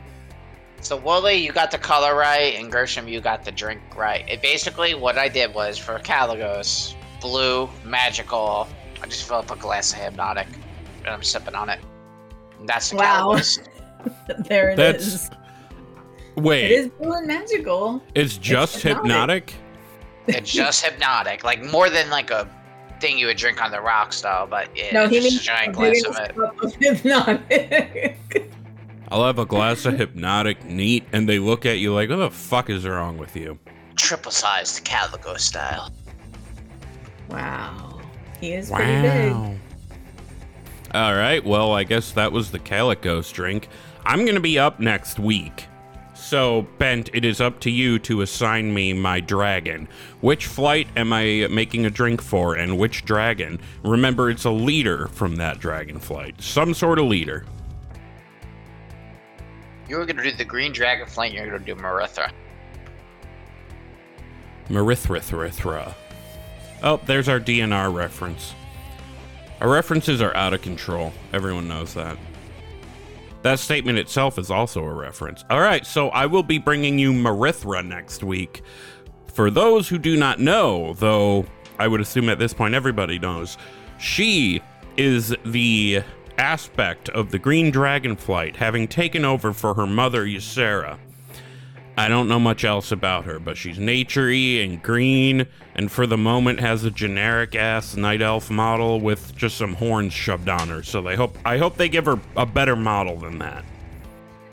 [0.81, 4.25] So Wooly, you got the color right, and Gershom, you got the drink right.
[4.29, 8.69] It basically what I did was for Kalecgos, blue, magical.
[9.03, 10.47] I just fill up a glass of Hpnotiq,
[11.01, 11.81] and I'm sipping on it.
[12.59, 13.33] And that's the Wow.
[13.35, 13.59] Kalecgos.
[14.49, 15.31] there it That's- is.
[16.37, 18.01] Wait, It is blue and magical.
[18.15, 19.03] it's just Hpnotiq.
[19.03, 19.53] Hpnotiq?
[20.29, 22.49] It's just Hpnotiq, like more than like a
[23.01, 25.45] thing you would drink on the rock style, but yeah, no, he just means a
[25.45, 26.31] giant glass of it.
[26.39, 28.48] of Hpnotiq.
[29.11, 32.31] I'll have a glass of Hpnotiq neat, and they look at you like, what the
[32.31, 33.59] fuck is wrong with you?
[33.97, 35.91] Triple sized Calico style.
[37.31, 38.01] wow,
[38.41, 39.33] he is pretty big.
[40.93, 43.69] All right, well, I guess that was the Kalecgos drink.
[44.05, 45.67] I'm going to be up next week.
[46.15, 49.89] So, Bent, it is up to you to assign me my dragon.
[50.21, 53.61] Which flight am I making a drink for, and which dragon?
[53.83, 56.41] Remember, it's a leader from that dragon flight.
[56.43, 57.47] Some sort of leader.
[59.89, 62.31] You were gonna do the green dragon flight, you're gonna do Merithra.
[64.69, 65.95] Marithrithra.
[66.83, 68.55] Oh, there's our DNR reference.
[69.61, 71.13] Our references are out of control.
[71.33, 72.17] Everyone knows that.
[73.43, 75.45] That statement itself is also a reference.
[75.49, 78.63] All right, so I will be bringing you Merithra next week.
[79.33, 81.47] For those who do not know, though
[81.79, 83.57] I would assume at this point everybody knows,
[83.99, 84.61] she
[84.97, 86.03] is the
[86.39, 90.99] aspect of the Green Dragon flight, having taken over for her mother, Ysera.
[91.97, 96.17] I don't know much else about her, but she's naturey and green, and for the
[96.17, 100.85] moment has a generic ass night elf model with just some horns shoved on her.
[100.85, 103.65] So they hope I hope they give her a better model than that.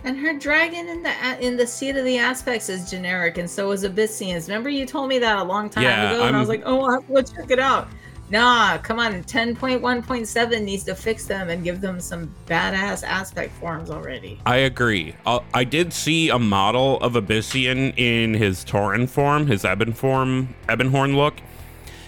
[0.03, 3.69] And her dragon in the in the seat of the aspects is generic, and so
[3.71, 4.47] is Ebyssian's.
[4.47, 6.67] Remember you told me that a long time Yeah, ago, and I was I'm- like,
[6.67, 7.87] oh, I'll have to go check it out.
[8.29, 9.23] Nah, come on.
[9.23, 14.39] 10.1.7 needs to fix them and give them some badass aspect forms already.
[14.45, 15.15] I agree.
[15.25, 20.55] Uh, I did see a model of Ebyssian in his Tauren form, his Ebon form,
[20.67, 21.35] Ebonhorn look.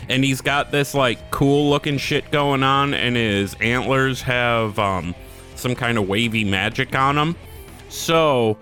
[0.09, 5.13] And he's got this like cool looking shit going on, and his antlers have um,
[5.55, 7.35] some kind of wavy magic on them.
[7.89, 8.57] So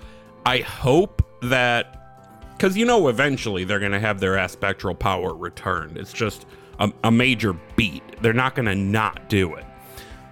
[0.45, 5.97] I hope that, because you know, eventually they're going to have their aspectral power returned.
[5.97, 6.47] It's just
[6.79, 8.03] a, a major beat.
[8.21, 9.65] They're not going to not do it.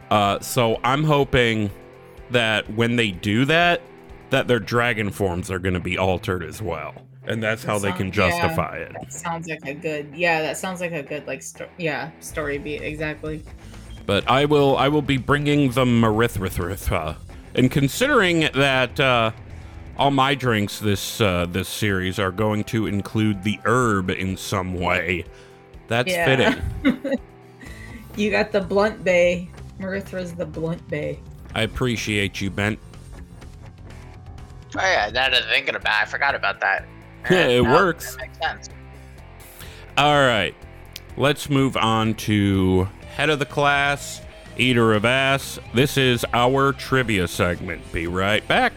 [0.09, 1.71] Uh, so I'm hoping
[2.31, 3.81] that when they do that,
[4.29, 6.93] that their dragon forms are going to be altered as well,
[7.25, 8.29] and that's how they can Sound- yeah.
[8.29, 8.93] justify it.
[8.93, 12.57] That sounds like a good, yeah, that sounds like a good, like, sto- yeah, story
[12.57, 13.43] beat, exactly.
[14.05, 17.17] But I will, I will be bringing the Marithrithrithra,
[17.55, 19.31] and considering that uh,
[19.97, 24.73] all my drinks this uh, this series are going to include the herb in some
[24.73, 25.25] way,
[25.87, 26.25] that's Yeah.
[26.83, 27.19] fitting.
[28.15, 29.49] You got the Blunt Bay.
[29.79, 31.19] Merithra's the Blunt Bay.
[31.55, 32.77] I appreciate you, Bent.
[34.75, 36.85] Oh yeah, now that I'm thinking about it, I forgot about that.
[37.31, 38.15] Yeah, it now works.
[38.15, 38.69] That makes sense.
[39.97, 40.53] All right,
[41.17, 44.21] let's move on to head of the class,
[44.57, 45.57] eater of ass.
[45.73, 47.91] This is our trivia segment.
[47.91, 48.73] Be right back.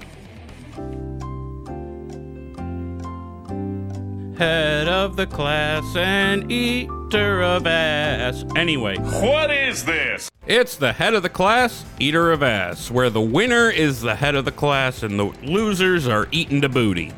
[4.39, 8.45] Head of the class and eater of ass.
[8.55, 10.31] Anyway, What is this?
[10.47, 14.35] it's the head of the class, eater of ass, where the winner is the head
[14.35, 17.13] of the class and the losers are eating the booty.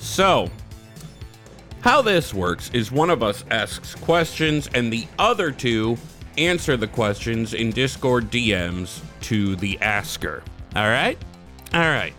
[0.00, 0.50] So,
[1.80, 5.96] how this works is one of us asks questions and the other two
[6.36, 10.42] answer the questions in Discord DMs to the asker.
[10.76, 11.16] All right?
[11.72, 12.12] All right.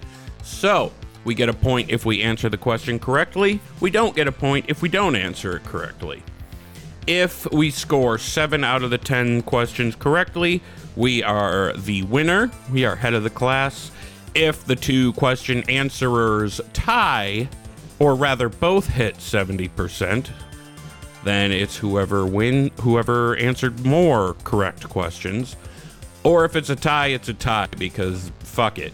[0.44, 0.92] So,
[1.24, 3.60] we get a point if we answer the question correctly.
[3.80, 6.24] We don't get a point if we don't answer it correctly.
[7.08, 10.62] If we score 7 out of the 10 questions correctly,
[10.96, 12.52] we are the winner.
[12.72, 13.92] We are head of the class.
[14.34, 17.50] If the two question answerers tie,
[18.00, 20.30] or rather both hit 70%,
[21.24, 25.56] then it's whoever win whoever answered more correct questions.
[26.24, 28.94] Or if it's a tie, it's a tie because fuck it.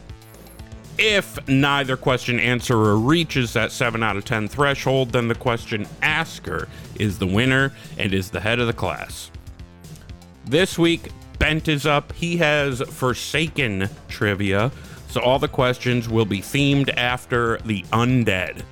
[0.98, 6.68] If neither question answerer reaches that 7 out of 10 threshold, then the question asker
[6.96, 9.30] is the winner and is the head of the class.
[10.46, 12.14] This week, Bent is up.
[12.14, 14.72] He has Forsaken trivia,
[15.08, 18.64] so all the questions will be themed after the undead.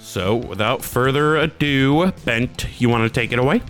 [0.00, 3.62] So, without further ado, Bent, you want to take it away?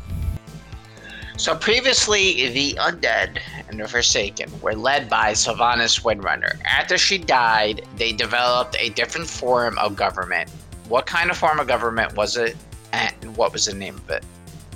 [1.41, 6.61] So previously, the undead and the Forsaken were led by Sylvanas Windrunner.
[6.67, 10.51] After she died, they developed a different form of government.
[10.91, 12.59] What kind of form of government was it,
[12.93, 14.23] and what was the name of it?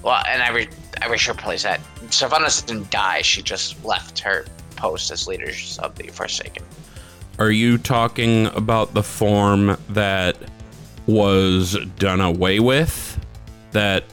[0.03, 0.69] Well, and I, re-
[1.03, 5.79] I wish her place that Sylvanas didn't die; she just left her post as leaders
[5.83, 6.65] of the Forsaken.
[7.39, 10.39] Are you talking about the form that
[11.07, 13.21] was done away with?
[13.73, 14.05] That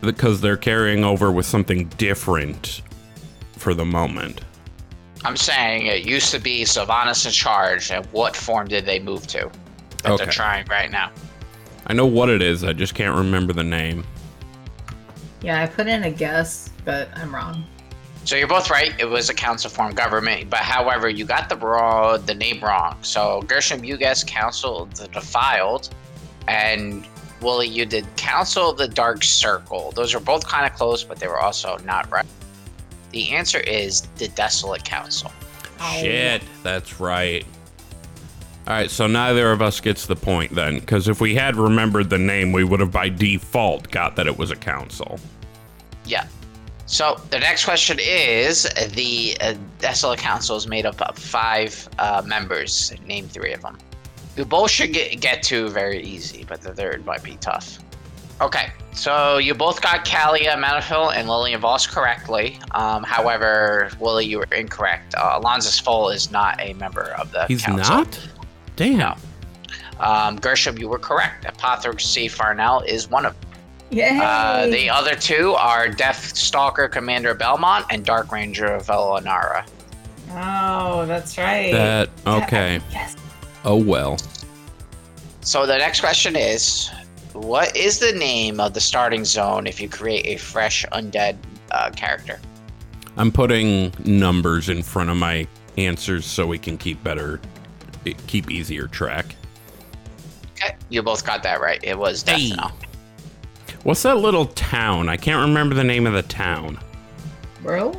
[0.00, 2.82] because they're carrying over with something different
[3.52, 4.40] for the moment.
[5.24, 9.26] I'm saying it used to be Sylvanas in charge, and what form did they move
[9.28, 9.50] to?
[10.02, 10.24] That Okay.
[10.24, 11.10] they're trying right now.
[11.86, 14.04] I know what it is, I just can't remember the name.
[15.42, 17.64] Yeah, I put in a guess, but I'm wrong.
[18.24, 18.92] So you're both right.
[19.00, 22.98] It was a council form government, but however, you got the wrong, the name wrong.
[23.02, 25.88] So Gershom, you guessed Council of the Defiled,
[26.46, 27.06] and
[27.40, 29.92] Wooly, you did Council of the Dark Circle.
[29.92, 32.26] Those are both kind of close, but they were also not right.
[33.12, 35.32] The answer is the Desolate Council.
[35.92, 37.44] Shit, that's right.
[38.66, 42.10] All right, so neither of us gets the point then, because if we had remembered
[42.10, 45.18] the name, we would have by default got that it was a council.
[46.04, 46.26] Yeah.
[46.84, 48.62] So the next question is
[48.94, 52.92] the uh, Desolate Council is made up of five uh, members.
[53.06, 53.78] Name three of them.
[54.38, 57.80] You both should get, get to very easy, but the third might be tough.
[58.40, 62.60] Okay, so you both got Calia Menethil and Lillian Voss correctly.
[62.70, 65.16] Um, however, Willie, you were incorrect.
[65.16, 67.96] Uh, Alonsus Faol is not a member of the He's council.
[67.96, 68.28] not?
[68.76, 68.98] Damn.
[68.98, 69.14] No.
[69.98, 71.44] Um, Gershom, you were correct.
[71.44, 73.50] Apothecary Faranell is one of them.
[73.90, 74.20] Yay!
[74.22, 79.66] Uh, the other two are Death Stalker Commander Belmont and Dark Ranger Velonara.
[80.30, 81.72] oh, that's right.
[81.72, 82.80] That, okay.
[82.92, 83.16] Yes.
[83.68, 84.16] Oh well.
[85.42, 86.88] So the next question is,
[87.34, 91.36] what is the name of the starting zone if you create a fresh undead
[91.70, 92.40] uh, character?
[93.18, 97.42] I'm putting numbers in front of my answers so we can keep better,
[98.26, 99.36] keep easier track.
[100.52, 101.78] Okay, you both got that right.
[101.84, 102.52] It was Death Hey.
[102.56, 102.72] Knell.
[103.82, 105.10] What's that little town?
[105.10, 106.78] I can't remember the name of the town.
[107.60, 107.92] Bro?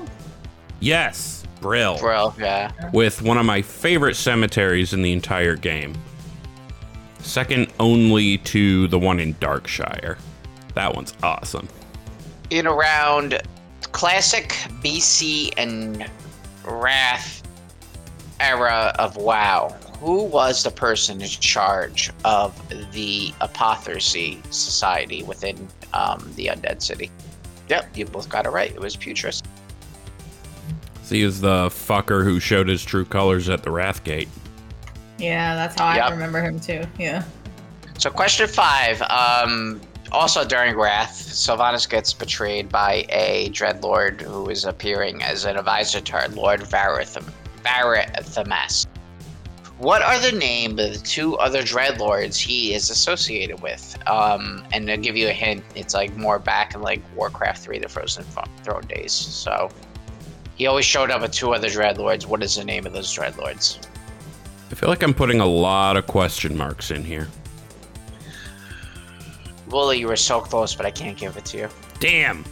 [0.80, 1.98] Yes, Brill.
[2.00, 2.72] Bro, yeah.
[2.94, 5.94] with one of my favorite cemeteries in the entire game.
[7.20, 10.18] Second only to the one in Darkshire.
[10.76, 11.68] That one's awesome.
[12.50, 13.42] In around
[13.92, 14.50] classic
[14.82, 16.10] BC and
[16.66, 17.44] Wrath
[18.40, 22.56] era of WoW, who was the person in charge of
[22.94, 27.12] the Apothecary Society within um, the Undead City?
[27.68, 28.72] Yep, you both got it right.
[28.72, 29.44] It was Putress.
[31.10, 34.28] So he is the fucker who showed his true colors at the Wrathgate.
[35.18, 36.06] Yeah, that's how Yep.
[36.06, 36.84] I remember him too.
[37.00, 37.24] Yeah.
[37.98, 39.02] So, question five.
[39.02, 45.58] Um, also during Wrath, Sylvanas gets betrayed by a Dreadlord who is appearing as an
[45.58, 47.34] advisor to our Lord Varathem-
[47.66, 48.86] Varathamas.
[49.80, 53.98] What are the name of the two other Dreadlords he is associated with?
[54.06, 57.80] Um, and to give you a hint, it's like more back in like Warcraft 3,
[57.80, 58.26] the Frozen
[58.64, 59.12] Throne days.
[59.12, 59.72] So,
[60.60, 62.26] he always showed up with two other Dreadlords.
[62.26, 63.80] What is the name of those Dreadlords?
[64.70, 67.28] I feel like I'm putting a lot of question marks in here.
[69.70, 71.70] Wooly, you were so close, but I can't give it to you.
[72.00, 72.44] Damn.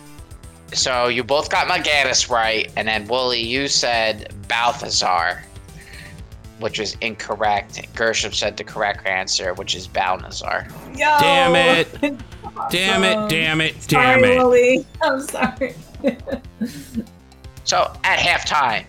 [0.73, 5.43] So you both got Mal'Ganis right, and then Wooly, you said Balthazar,
[6.59, 7.93] which was incorrect.
[7.93, 10.69] Gershom said the correct answer, which is Balnazar.
[10.97, 11.17] Yo!
[11.19, 11.91] Damn it.
[12.71, 14.37] Damn it, damn it, damn sorry, it.
[14.37, 14.85] Willie.
[15.03, 15.75] I'm sorry.
[17.67, 18.85] So at halftime,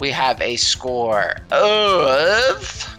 [0.00, 2.98] we have a score of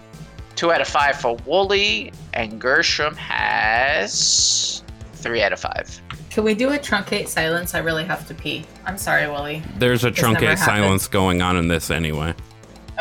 [0.56, 4.84] two out of five for Wooly, and Gershom has
[5.16, 6.02] three out of five.
[6.30, 7.76] Can we do a truncate silence?
[7.76, 8.64] I really have to pee.
[8.86, 9.62] I'm sorry, Willie.
[9.78, 12.34] There's a This truncate silence going on in this anyway.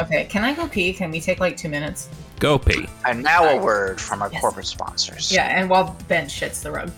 [0.02, 0.92] Okay, can I go pee?
[0.92, 2.08] Can we take like two minutes?
[2.40, 2.88] Go pee.
[3.06, 4.40] And now a word from our Yes.
[4.40, 5.30] corporate sponsors.
[5.30, 6.90] Yeah, and while Ben shits the rug.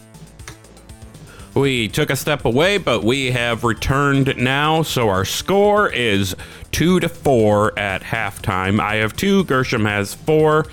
[1.55, 4.83] We took a step away, but we have returned now.
[4.83, 6.35] So our score is
[6.71, 8.81] two to four at halftime.
[8.81, 9.45] I have two.
[9.45, 10.67] Gershom has four.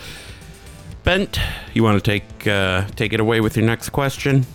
[1.04, 1.40] Bent,
[1.74, 4.46] you want to take uh, take it away with your next question?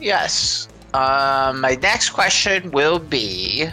[0.00, 0.68] Yes.
[0.92, 3.70] Um, my next question will be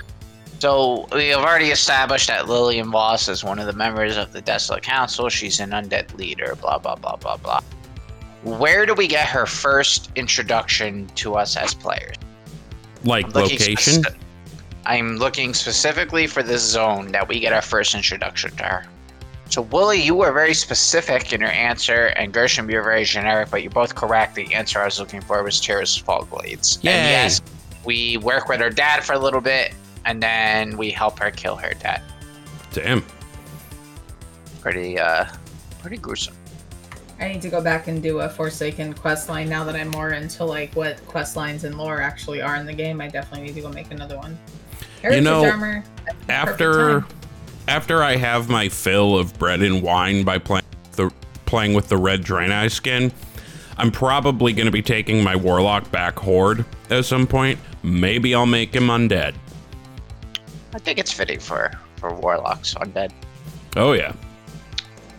[0.63, 4.39] so we have already established that Lillian Voss is one of the members of the
[4.39, 5.27] Desolate Council.
[5.27, 7.59] She's an undead leader, blah, blah, blah, blah, blah.
[8.43, 12.15] Where do we get her first introduction to us as players?
[13.03, 14.03] Like I'm location?
[14.03, 14.15] speci-
[14.85, 18.85] I'm looking specifically for the zone that we get our first introduction to her.
[19.49, 23.49] So, Willie, you were very specific in your answer, and Gershom, you were very generic,
[23.51, 24.35] but you're both correct.
[24.35, 26.79] The answer I was looking for was Tirisfal Glades.
[26.81, 26.91] Yay.
[26.91, 27.41] And yes,
[27.85, 29.73] we work with her dad for a little bit,
[30.05, 32.01] and then we help her kill her dad.
[32.73, 33.05] Damn.
[34.59, 35.25] Pretty, uh,
[35.81, 36.35] pretty gruesome.
[37.19, 40.11] I need to go back and do a Forsaken quest line now that I'm more
[40.11, 42.99] into like what quest lines and lore actually are in the game.
[43.01, 44.37] I definitely need to go make another one.
[45.01, 45.83] Heritage know, armor.
[46.05, 47.05] that's the perfect After
[47.67, 51.11] after I have my fill of bread and wine by playing the
[51.45, 53.11] playing with the red Draenei skin,
[53.77, 57.59] I'm probably going to be taking my warlock back horde at some point.
[57.83, 59.35] Maybe I'll make him undead.
[60.73, 63.11] I think it's fitting for for warlocks undead.
[63.75, 64.13] Oh yeah.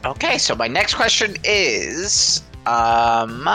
[0.05, 3.49] Okay, so my next question is um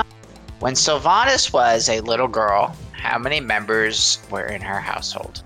[0.60, 5.43] when Sylvanas was a little girl, how many members were in her household?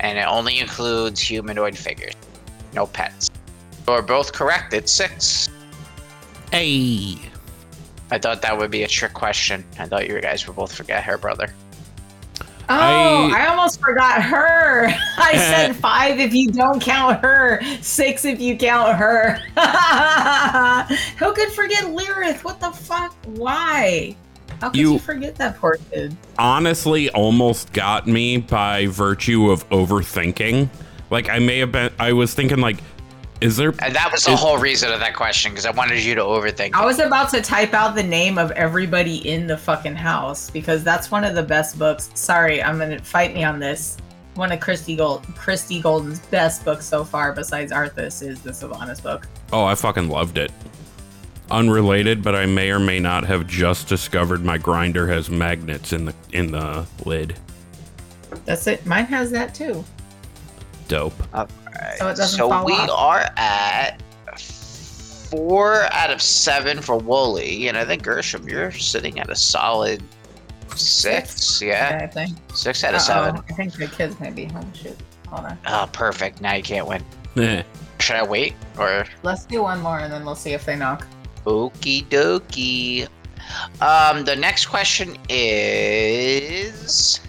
[0.00, 2.14] And it only includes humanoid figures,
[2.72, 3.30] no pets.
[3.86, 4.72] You're both correct.
[4.72, 5.48] It's six.
[6.50, 7.18] Hey.
[8.10, 9.64] I thought that would be a trick question.
[9.78, 11.52] I thought you guys would both forget her brother.
[12.70, 14.86] Oh, I- I, almost forgot her.
[15.18, 19.38] I said five if you don't count her, six if you count her.
[21.18, 22.44] Who could forget Lirath?
[22.44, 23.14] What the fuck?
[23.26, 24.14] Why?
[24.60, 26.16] How could You- you, forget that poor kid?
[26.38, 30.68] honestly almost got me by virtue of overthinking.
[31.10, 32.78] Like I may have been I was thinking like
[33.40, 36.02] is there And that was the Is- whole reason of that question because I wanted
[36.02, 36.70] you to overthink.
[36.74, 36.86] I it.
[36.86, 41.10] was about to type out the name of everybody in the fucking house because that's
[41.10, 42.10] one of the best books.
[42.14, 43.96] Sorry, I'm gonna fight me on this.
[44.34, 49.02] One of Christie Gold, Christie Golden's best books so far, besides Arthas, is the Sylvanas
[49.02, 49.26] book.
[49.52, 50.52] Oh, I fucking loved it.
[51.50, 56.04] Unrelated, but I may or may not have just discovered my grinder has magnets in
[56.04, 57.36] the in the lid.
[58.44, 58.84] That's it.
[58.84, 59.82] Mine has that too.
[60.88, 61.12] Dope.
[61.98, 62.90] So it doesn't so fall we off.
[62.90, 64.02] are at
[65.30, 70.02] four out of seven for Wooly, and I think Gershom, you're sitting at a solid
[70.74, 71.60] six.
[71.60, 72.36] Yeah, I think.
[72.54, 73.42] six out of Uh-oh, seven.
[73.50, 74.72] I think the kids might be home.
[74.74, 74.96] Shoot.
[75.28, 75.58] Hold on.
[75.66, 76.40] Oh, perfect.
[76.40, 77.04] Now you can't win.
[77.36, 77.62] Eh.
[78.00, 81.06] Should I wait or Let's do one more and then we'll see if they knock.
[81.44, 83.08] okie dokie?
[83.82, 87.20] Um, the next question is.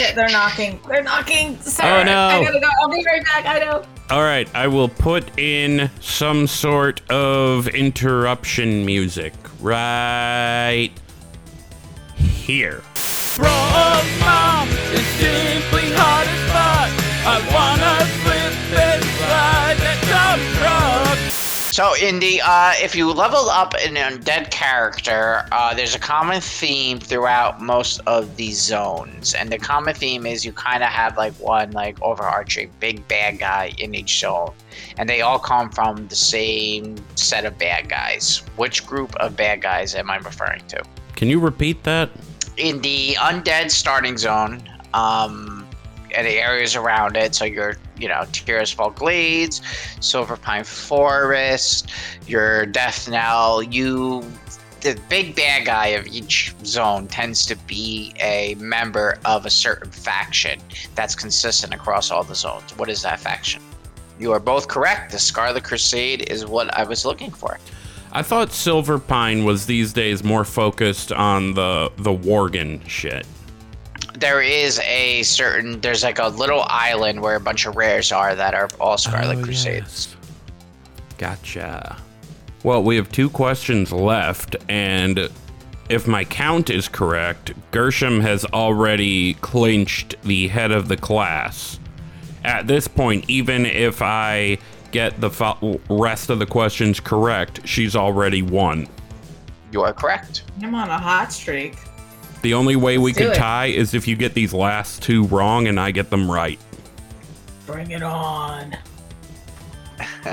[0.00, 0.80] Shit, they're knocking.
[0.88, 1.58] They're knocking.
[1.60, 2.00] Sorry.
[2.00, 2.28] Oh, no.
[2.28, 2.68] I gotta go.
[2.80, 3.44] I'll be right back.
[3.44, 3.84] I know.
[4.08, 10.90] All right, I will put in some sort of interruption music right
[12.16, 12.80] here.
[12.94, 16.90] Thrall's mom is simply hot as fuck.
[17.26, 17.69] I wanna
[21.80, 27.00] So, Indy, uh, if you level up an undead character, uh, there's a common theme
[27.00, 31.32] throughout most of these zones, and the common theme is you kind of have like
[31.40, 34.52] one like overarching big bad guy in each zone,
[34.98, 38.42] and they all come from the same set of bad guys.
[38.56, 40.82] Which group of bad guys am I referring to?
[41.16, 42.10] Can you repeat that?
[42.58, 44.62] in the undead starting zone,
[44.92, 45.66] um,
[46.14, 47.34] and the areas around it.
[47.34, 49.60] So your, you know, Tirisfal Glades,
[50.00, 51.90] Silverpine Forest,
[52.26, 53.62] your Death Knell.
[53.62, 54.24] You,
[54.80, 59.90] the big bad guy of each zone tends to be a member of a certain
[59.90, 60.60] faction
[60.94, 62.76] that's consistent across all the zones.
[62.76, 63.62] What is that faction?
[64.18, 65.12] You are both correct.
[65.12, 67.58] The Scarlet Crusade is what I was looking for.
[68.12, 73.26] I thought Silver Pine was these days more focused on the the Worgen shit.
[74.20, 78.34] There is a certain there's like a little island where a bunch of rares are
[78.34, 80.08] that are all Scarlet Oh, Crusades.
[80.10, 80.16] yes.
[81.18, 81.96] Gotcha.
[82.62, 85.30] Well, we have two questions left, and
[85.88, 91.78] if my count is correct, Gershom has already clinched the head of the class.
[92.44, 94.58] At this point, even if I
[94.92, 98.86] get the fo- rest of the questions correct, she's already won.
[99.72, 100.44] You are correct.
[100.62, 101.76] I'm on a hot streak.
[102.42, 103.36] The only way we Let's do could it.
[103.36, 106.58] tie is if you get these last two wrong and I get them right.
[107.66, 108.76] Bring it on.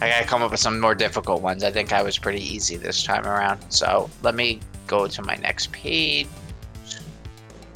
[0.00, 1.64] I gotta come up with some more difficult ones.
[1.64, 3.60] I think I was pretty easy this time around.
[3.70, 6.28] So let me go to my next page.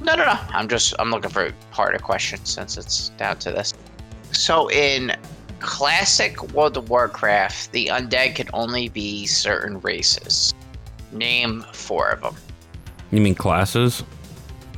[0.03, 0.39] No, no, no.
[0.51, 3.73] I'm just I'm looking for a harder questions since it's down to this.
[4.33, 5.17] So in
[5.61, 10.55] classic World of Warcraft, the undead can only be certain races.
[11.13, 12.35] Name four of them.
[13.11, 14.05] You mean classes?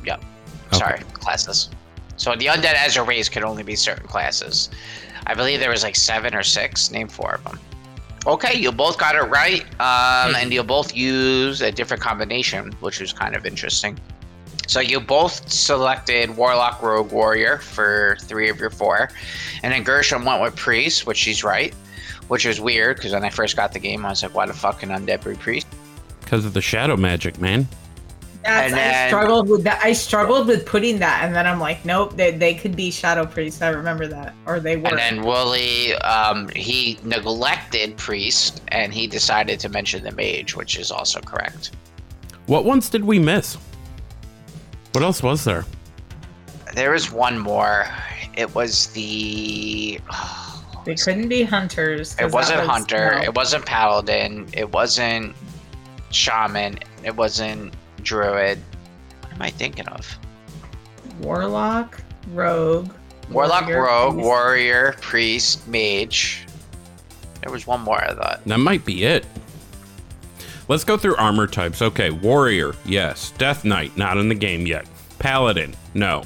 [0.05, 0.23] Yep.
[0.67, 0.77] Okay.
[0.77, 1.69] Sorry, classes.
[2.17, 4.69] So the undead as a race can only be certain classes.
[5.25, 6.91] I believe there was like seven or six.
[6.91, 7.59] Name four of them.
[8.25, 13.01] Okay, you both got it right, um, and you both use a different combination, which
[13.01, 13.99] was kind of interesting.
[14.65, 19.09] So you both selected Warlock, Rogue, Warrior for three of your four,
[19.61, 21.73] and then Gershom went with Priest, which she's right,
[22.29, 24.53] which was weird because when I first got the game, I was like, "Why the
[24.53, 25.67] fuck an undead Priest?"
[26.21, 27.67] Because of the shadow magic, man.
[28.43, 29.79] That's, And I then- struggled with that.
[29.83, 33.25] I struggled with putting that, and then I'm like, nope, they, they could be shadow
[33.25, 33.61] priests.
[33.61, 34.89] I remember that, or they were.
[34.89, 40.77] And then Wooly, um, he neglected priest, and he decided to mention the mage, which
[40.77, 41.71] is also correct.
[42.47, 43.57] What ones did we miss?
[44.91, 45.65] What else was there?
[46.75, 47.85] There was one more.
[48.35, 49.99] It was the.
[50.85, 52.15] they couldn't be hunters.
[52.19, 53.15] It wasn't was- hunter.
[53.15, 53.21] no.
[53.23, 54.49] It wasn't paladin.
[54.53, 55.33] It wasn't
[56.11, 56.79] shaman.
[57.03, 57.73] It wasn't
[58.03, 58.59] druid.
[59.21, 60.17] What am I thinking of?
[61.19, 62.01] warlock,
[62.31, 62.89] rogue,
[63.29, 64.25] Warlock, warrior, rogue, priest.
[64.25, 66.45] warrior, priest, mage.
[67.41, 68.03] There was one more.
[68.03, 68.43] I thought.
[68.45, 69.25] That might be it.
[70.67, 71.81] Let's go through armor types.
[71.81, 73.31] Okay, warrior, yes.
[73.37, 74.87] Death Knight, not in the game yet.
[75.19, 76.23] Paladin, no.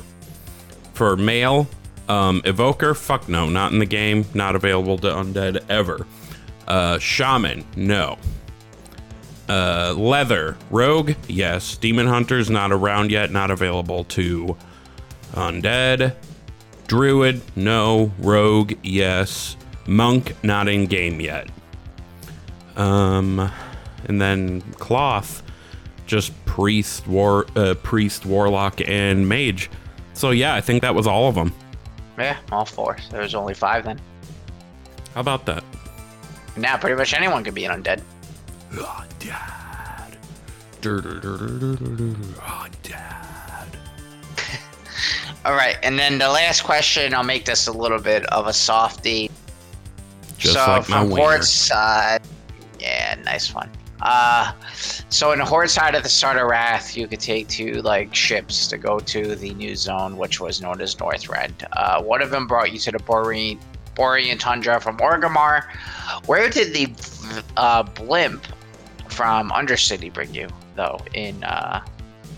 [0.93, 1.67] For male,
[2.07, 6.05] um, evoker, fuck no, not in the game, not available to undead ever.
[6.67, 8.17] Uh, shaman, no.
[9.49, 11.77] Uh, leather, rogue, yes.
[11.77, 14.57] Demon hunters, not around yet, not available to
[15.33, 16.15] undead.
[16.87, 18.11] Druid, no.
[18.19, 19.55] Rogue, yes.
[19.85, 21.49] Monk, not in game yet.
[22.75, 23.51] Um,
[24.05, 25.41] and then cloth,
[26.05, 29.69] just priest, war, uh, priest, warlock, and mage.
[30.13, 31.53] So yeah, I think that was all of them.
[32.17, 32.97] Yeah, all four.
[32.97, 33.99] So there's only five then.
[35.13, 35.63] How about that?
[36.55, 38.01] Now pretty much anyone could be an undead.
[38.79, 40.17] Oh, dad.
[40.85, 43.77] Oh, dad.
[45.45, 48.53] All right, and then the last question, I'll make this a little bit of a
[48.53, 49.31] softie.
[50.37, 51.21] Just so like my from wiener.
[51.21, 52.21] Horde side,
[52.79, 53.69] yeah, nice one.
[54.01, 54.51] Uh,
[55.09, 58.67] so in the Horde side of the Starter Wrath, you could take two like ships
[58.67, 61.65] to go to the new zone, which was known as Northrend.
[61.73, 63.59] Uh, one of them brought you to the Borean,
[63.95, 65.63] Borean Tundra from Orgrimmar.
[66.27, 68.45] Where did the uh, blimp
[69.17, 71.83] from Undercity bring you, though, in uh,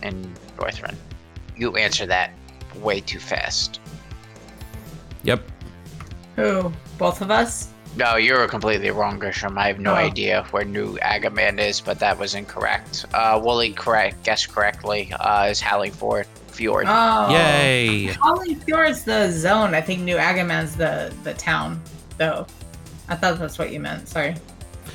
[0.01, 0.95] in Northrend?
[1.57, 2.31] You answer that
[2.77, 3.81] way too fast.
[5.23, 5.41] Yep.
[6.37, 6.71] Who?
[6.97, 7.67] Both of us?
[7.97, 9.57] No, you were completely wrong, Grisham.
[9.57, 9.95] I have no Oh.
[9.95, 13.05] idea where New Agamand is, but that was incorrect.
[13.13, 15.11] Uh, Wooly correct guessed correctly.
[15.19, 16.85] Uh, is Hallingford Fjord.
[16.87, 17.29] Oh.
[17.31, 18.05] Yay.
[18.13, 19.73] Holly Fjord's the zone.
[19.75, 21.81] I think New Agamand's the the town,
[22.17, 22.47] though.
[23.09, 24.07] I thought that's what you meant.
[24.07, 24.35] Sorry.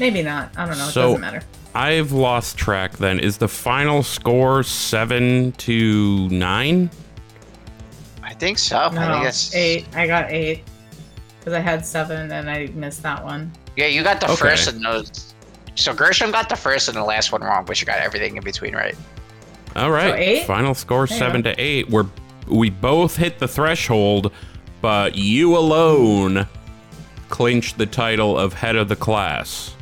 [0.00, 0.56] Maybe not.
[0.56, 0.88] I don't know.
[0.88, 1.42] It So- doesn't matter.
[1.74, 3.18] I've lost track then.
[3.18, 6.90] Is the final score seven to nine?
[8.22, 8.76] I think so.
[8.78, 9.86] I No, think that's eight.
[9.94, 10.64] I got eight
[11.40, 13.50] because I had seven and I missed that one.
[13.76, 14.36] Yeah, you got the Okay.
[14.36, 15.34] first and those.
[15.74, 18.44] So Gershom got the first and the last one wrong, but you got everything in
[18.44, 18.94] between right.
[19.74, 20.14] All right.
[20.14, 20.46] eight?
[20.46, 21.90] Final score There seven to eight.
[21.90, 22.06] We're
[22.46, 24.30] we both hit the threshold,
[24.80, 26.46] but you alone
[27.30, 29.74] clinched the title of head of the class.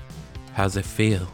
[0.54, 1.28] How's it feel?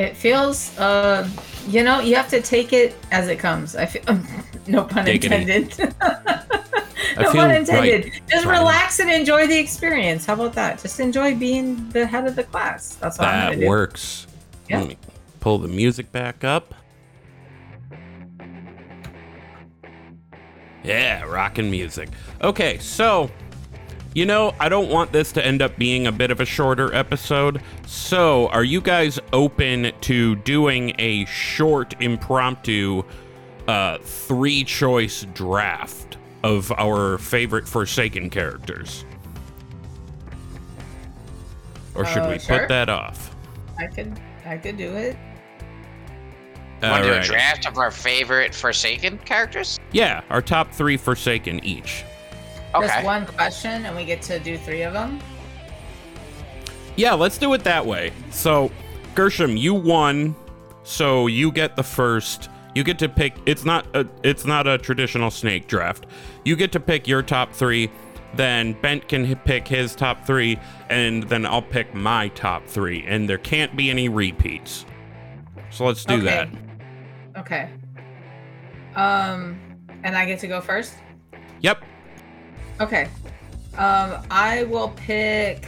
[0.00, 1.28] It feels, uh,
[1.68, 3.76] you know, you have to take it as it comes.
[3.76, 4.02] I feel,
[4.66, 5.74] no pun intended.
[7.18, 8.04] No pun intended.
[8.04, 8.60] right, Just Ryan.
[8.60, 10.24] relax and enjoy the experience.
[10.24, 10.80] How about that?
[10.80, 12.94] Just enjoy being the head of the class.
[12.94, 13.68] That's what I'm That do.
[13.68, 14.26] works.
[14.70, 14.78] Yeah.
[14.78, 14.96] Let me
[15.40, 16.72] pull the music back up.
[20.82, 22.08] Yeah, rockin' music.
[22.42, 23.30] Okay, so
[24.14, 26.92] you know, I don't want this to end up being a bit of a shorter
[26.94, 27.62] episode.
[27.86, 33.02] So, are you guys open to doing a short impromptu
[33.68, 39.04] uh three choice draft of our favorite Forsaken characters?
[41.94, 42.60] Or should Uh, we sure.
[42.60, 43.34] put that off?
[43.78, 45.16] I could, I could do it.
[46.82, 49.78] Want to do a draft of our favorite Forsaken characters?
[49.92, 52.04] Yeah, our top three Forsaken each.
[52.74, 52.86] Okay.
[52.86, 55.20] Just one question, and we get to do three of them.
[56.96, 58.12] Yeah, let's do it that way.
[58.30, 58.70] So,
[59.14, 60.34] Gershom, you won,
[60.82, 62.48] so you get the first.
[62.74, 63.34] You get to pick.
[63.46, 64.06] It's not a.
[64.22, 66.06] It's not a traditional snake draft.
[66.44, 67.90] You get to pick your top three.
[68.34, 70.56] Then Bent can pick his top three,
[70.88, 73.04] and then I'll pick my top three.
[73.08, 74.86] And there can't be any repeats.
[75.70, 76.24] So let's do Okay.
[76.24, 76.48] that.
[77.38, 77.68] Okay.
[78.94, 79.58] Um,
[80.04, 80.94] and I get to go first.
[81.60, 81.82] Yep.
[82.80, 83.08] Okay.
[83.76, 85.66] Um, I will pick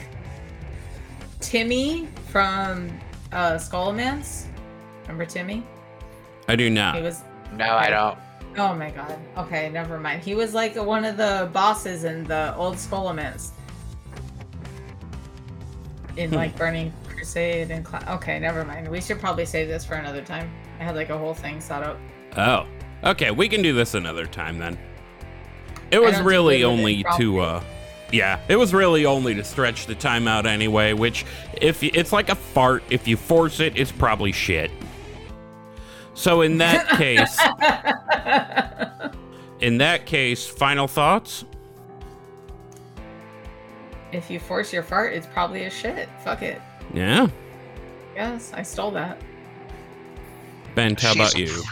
[1.40, 2.90] Timmy from
[3.32, 4.46] uh, Skullman's.
[5.02, 5.64] Remember Timmy?
[6.48, 6.96] I do not.
[6.96, 7.22] He was.
[7.56, 8.18] no, I don't.
[8.58, 9.18] Oh my god.
[9.38, 10.22] Okay, never mind.
[10.22, 13.52] He was like one of the bosses in the old Skullman's.
[16.16, 16.36] In Hmm.
[16.36, 18.86] like Burning Crusade and Cla- okay, never mind.
[18.88, 20.50] We should probably save this for another time.
[20.78, 21.98] I had like a whole thing set up.
[22.36, 22.66] Oh.
[23.04, 24.78] Okay, we can do this another time then.
[25.92, 27.62] It was really only to uh
[28.10, 31.24] yeah, it was really only to stretch the time out anyway, which
[31.60, 34.70] if y- it's like a fart, if you force it, it's probably shit.
[36.14, 37.38] So in that case,
[39.60, 41.44] in that case, final thoughts?
[44.12, 46.06] if you force your fart, it's probably a shit.
[46.22, 46.60] Fuck it.
[46.92, 47.28] Yeah.
[48.14, 49.18] Yes, I stole that.
[50.74, 51.62] Ben, how about She's- you?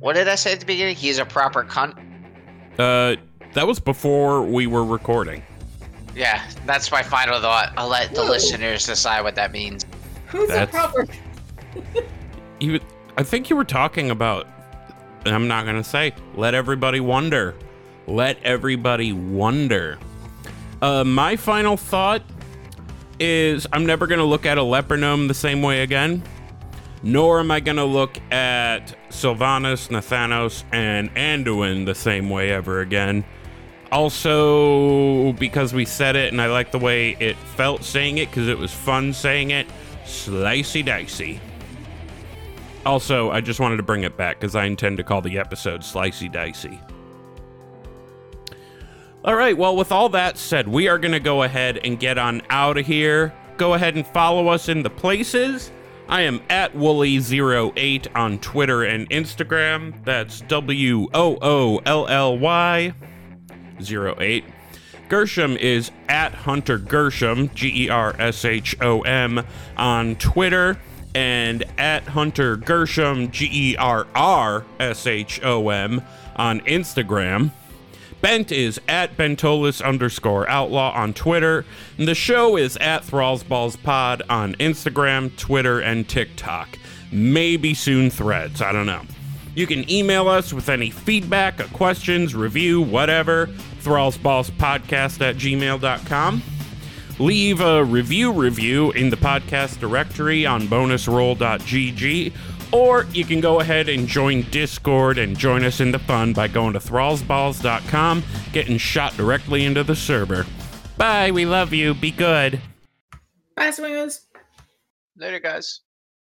[0.00, 0.96] What did I say at the beginning?
[0.96, 1.94] He's a proper cunt.
[2.78, 3.16] Uh
[3.52, 5.42] that was before we were recording.
[6.16, 7.72] Yeah, that's my final thought.
[7.76, 8.30] I'll let the Whoa.
[8.30, 9.84] listeners decide what that means.
[10.28, 11.06] Who's That's- a proper?
[12.60, 12.80] You
[13.16, 14.46] I think you were talking about
[15.26, 17.54] I'm not going to say let everybody wonder.
[18.06, 19.98] Let everybody wonder.
[20.82, 22.22] Uh my final thought
[23.20, 26.22] is I'm never going to look at a leper gnome the same way again,
[27.04, 32.80] nor am I going to look at Sylvanas, Nathanos, and Anduin the same way ever
[32.80, 33.24] again.
[33.92, 38.48] Also, because we said it and I like the way it felt saying it because
[38.48, 39.68] it was fun saying it,
[40.04, 41.40] slicey dicey.
[42.86, 45.80] Also, I just wanted to bring it back because I intend to call the episode
[45.80, 46.78] Slicey Dicey.
[49.24, 52.18] All right, well, with all that said, we are going to go ahead and get
[52.18, 53.32] on out of here.
[53.56, 55.70] Go ahead and follow us in the places.
[56.08, 60.04] I am at Wooly08 on Twitter and Instagram.
[60.04, 62.92] That's W O O L L Y
[63.80, 64.44] 08.
[65.08, 69.44] Gershom is at Hunter Gershom, G E R S H O M,
[69.76, 70.78] on Twitter,
[71.14, 76.02] and at Hunter Gershom, G E R R S H O M,
[76.36, 77.50] on Instagram.
[78.24, 81.66] Bent is at Bentolis underscore outlaw on Twitter.
[81.98, 86.78] And the show is at Thrallsballs Pod on Instagram, Twitter, and TikTok.
[87.12, 89.02] Maybe soon threads, I don't know.
[89.54, 93.48] You can email us with any feedback, questions, review, whatever,
[93.82, 96.42] thrallsballspodcast at gmail.com.
[97.18, 102.32] Leave a review review in the podcast directory on bonusroll.gg,
[102.74, 106.48] or you can go ahead and join Discord and join us in the fun by
[106.48, 110.44] going to thrallsballs.com, getting shot directly into the server.
[110.96, 112.60] Bye, we love you, be good.
[113.56, 114.26] Bye, swingers.
[115.16, 115.80] Later, guys.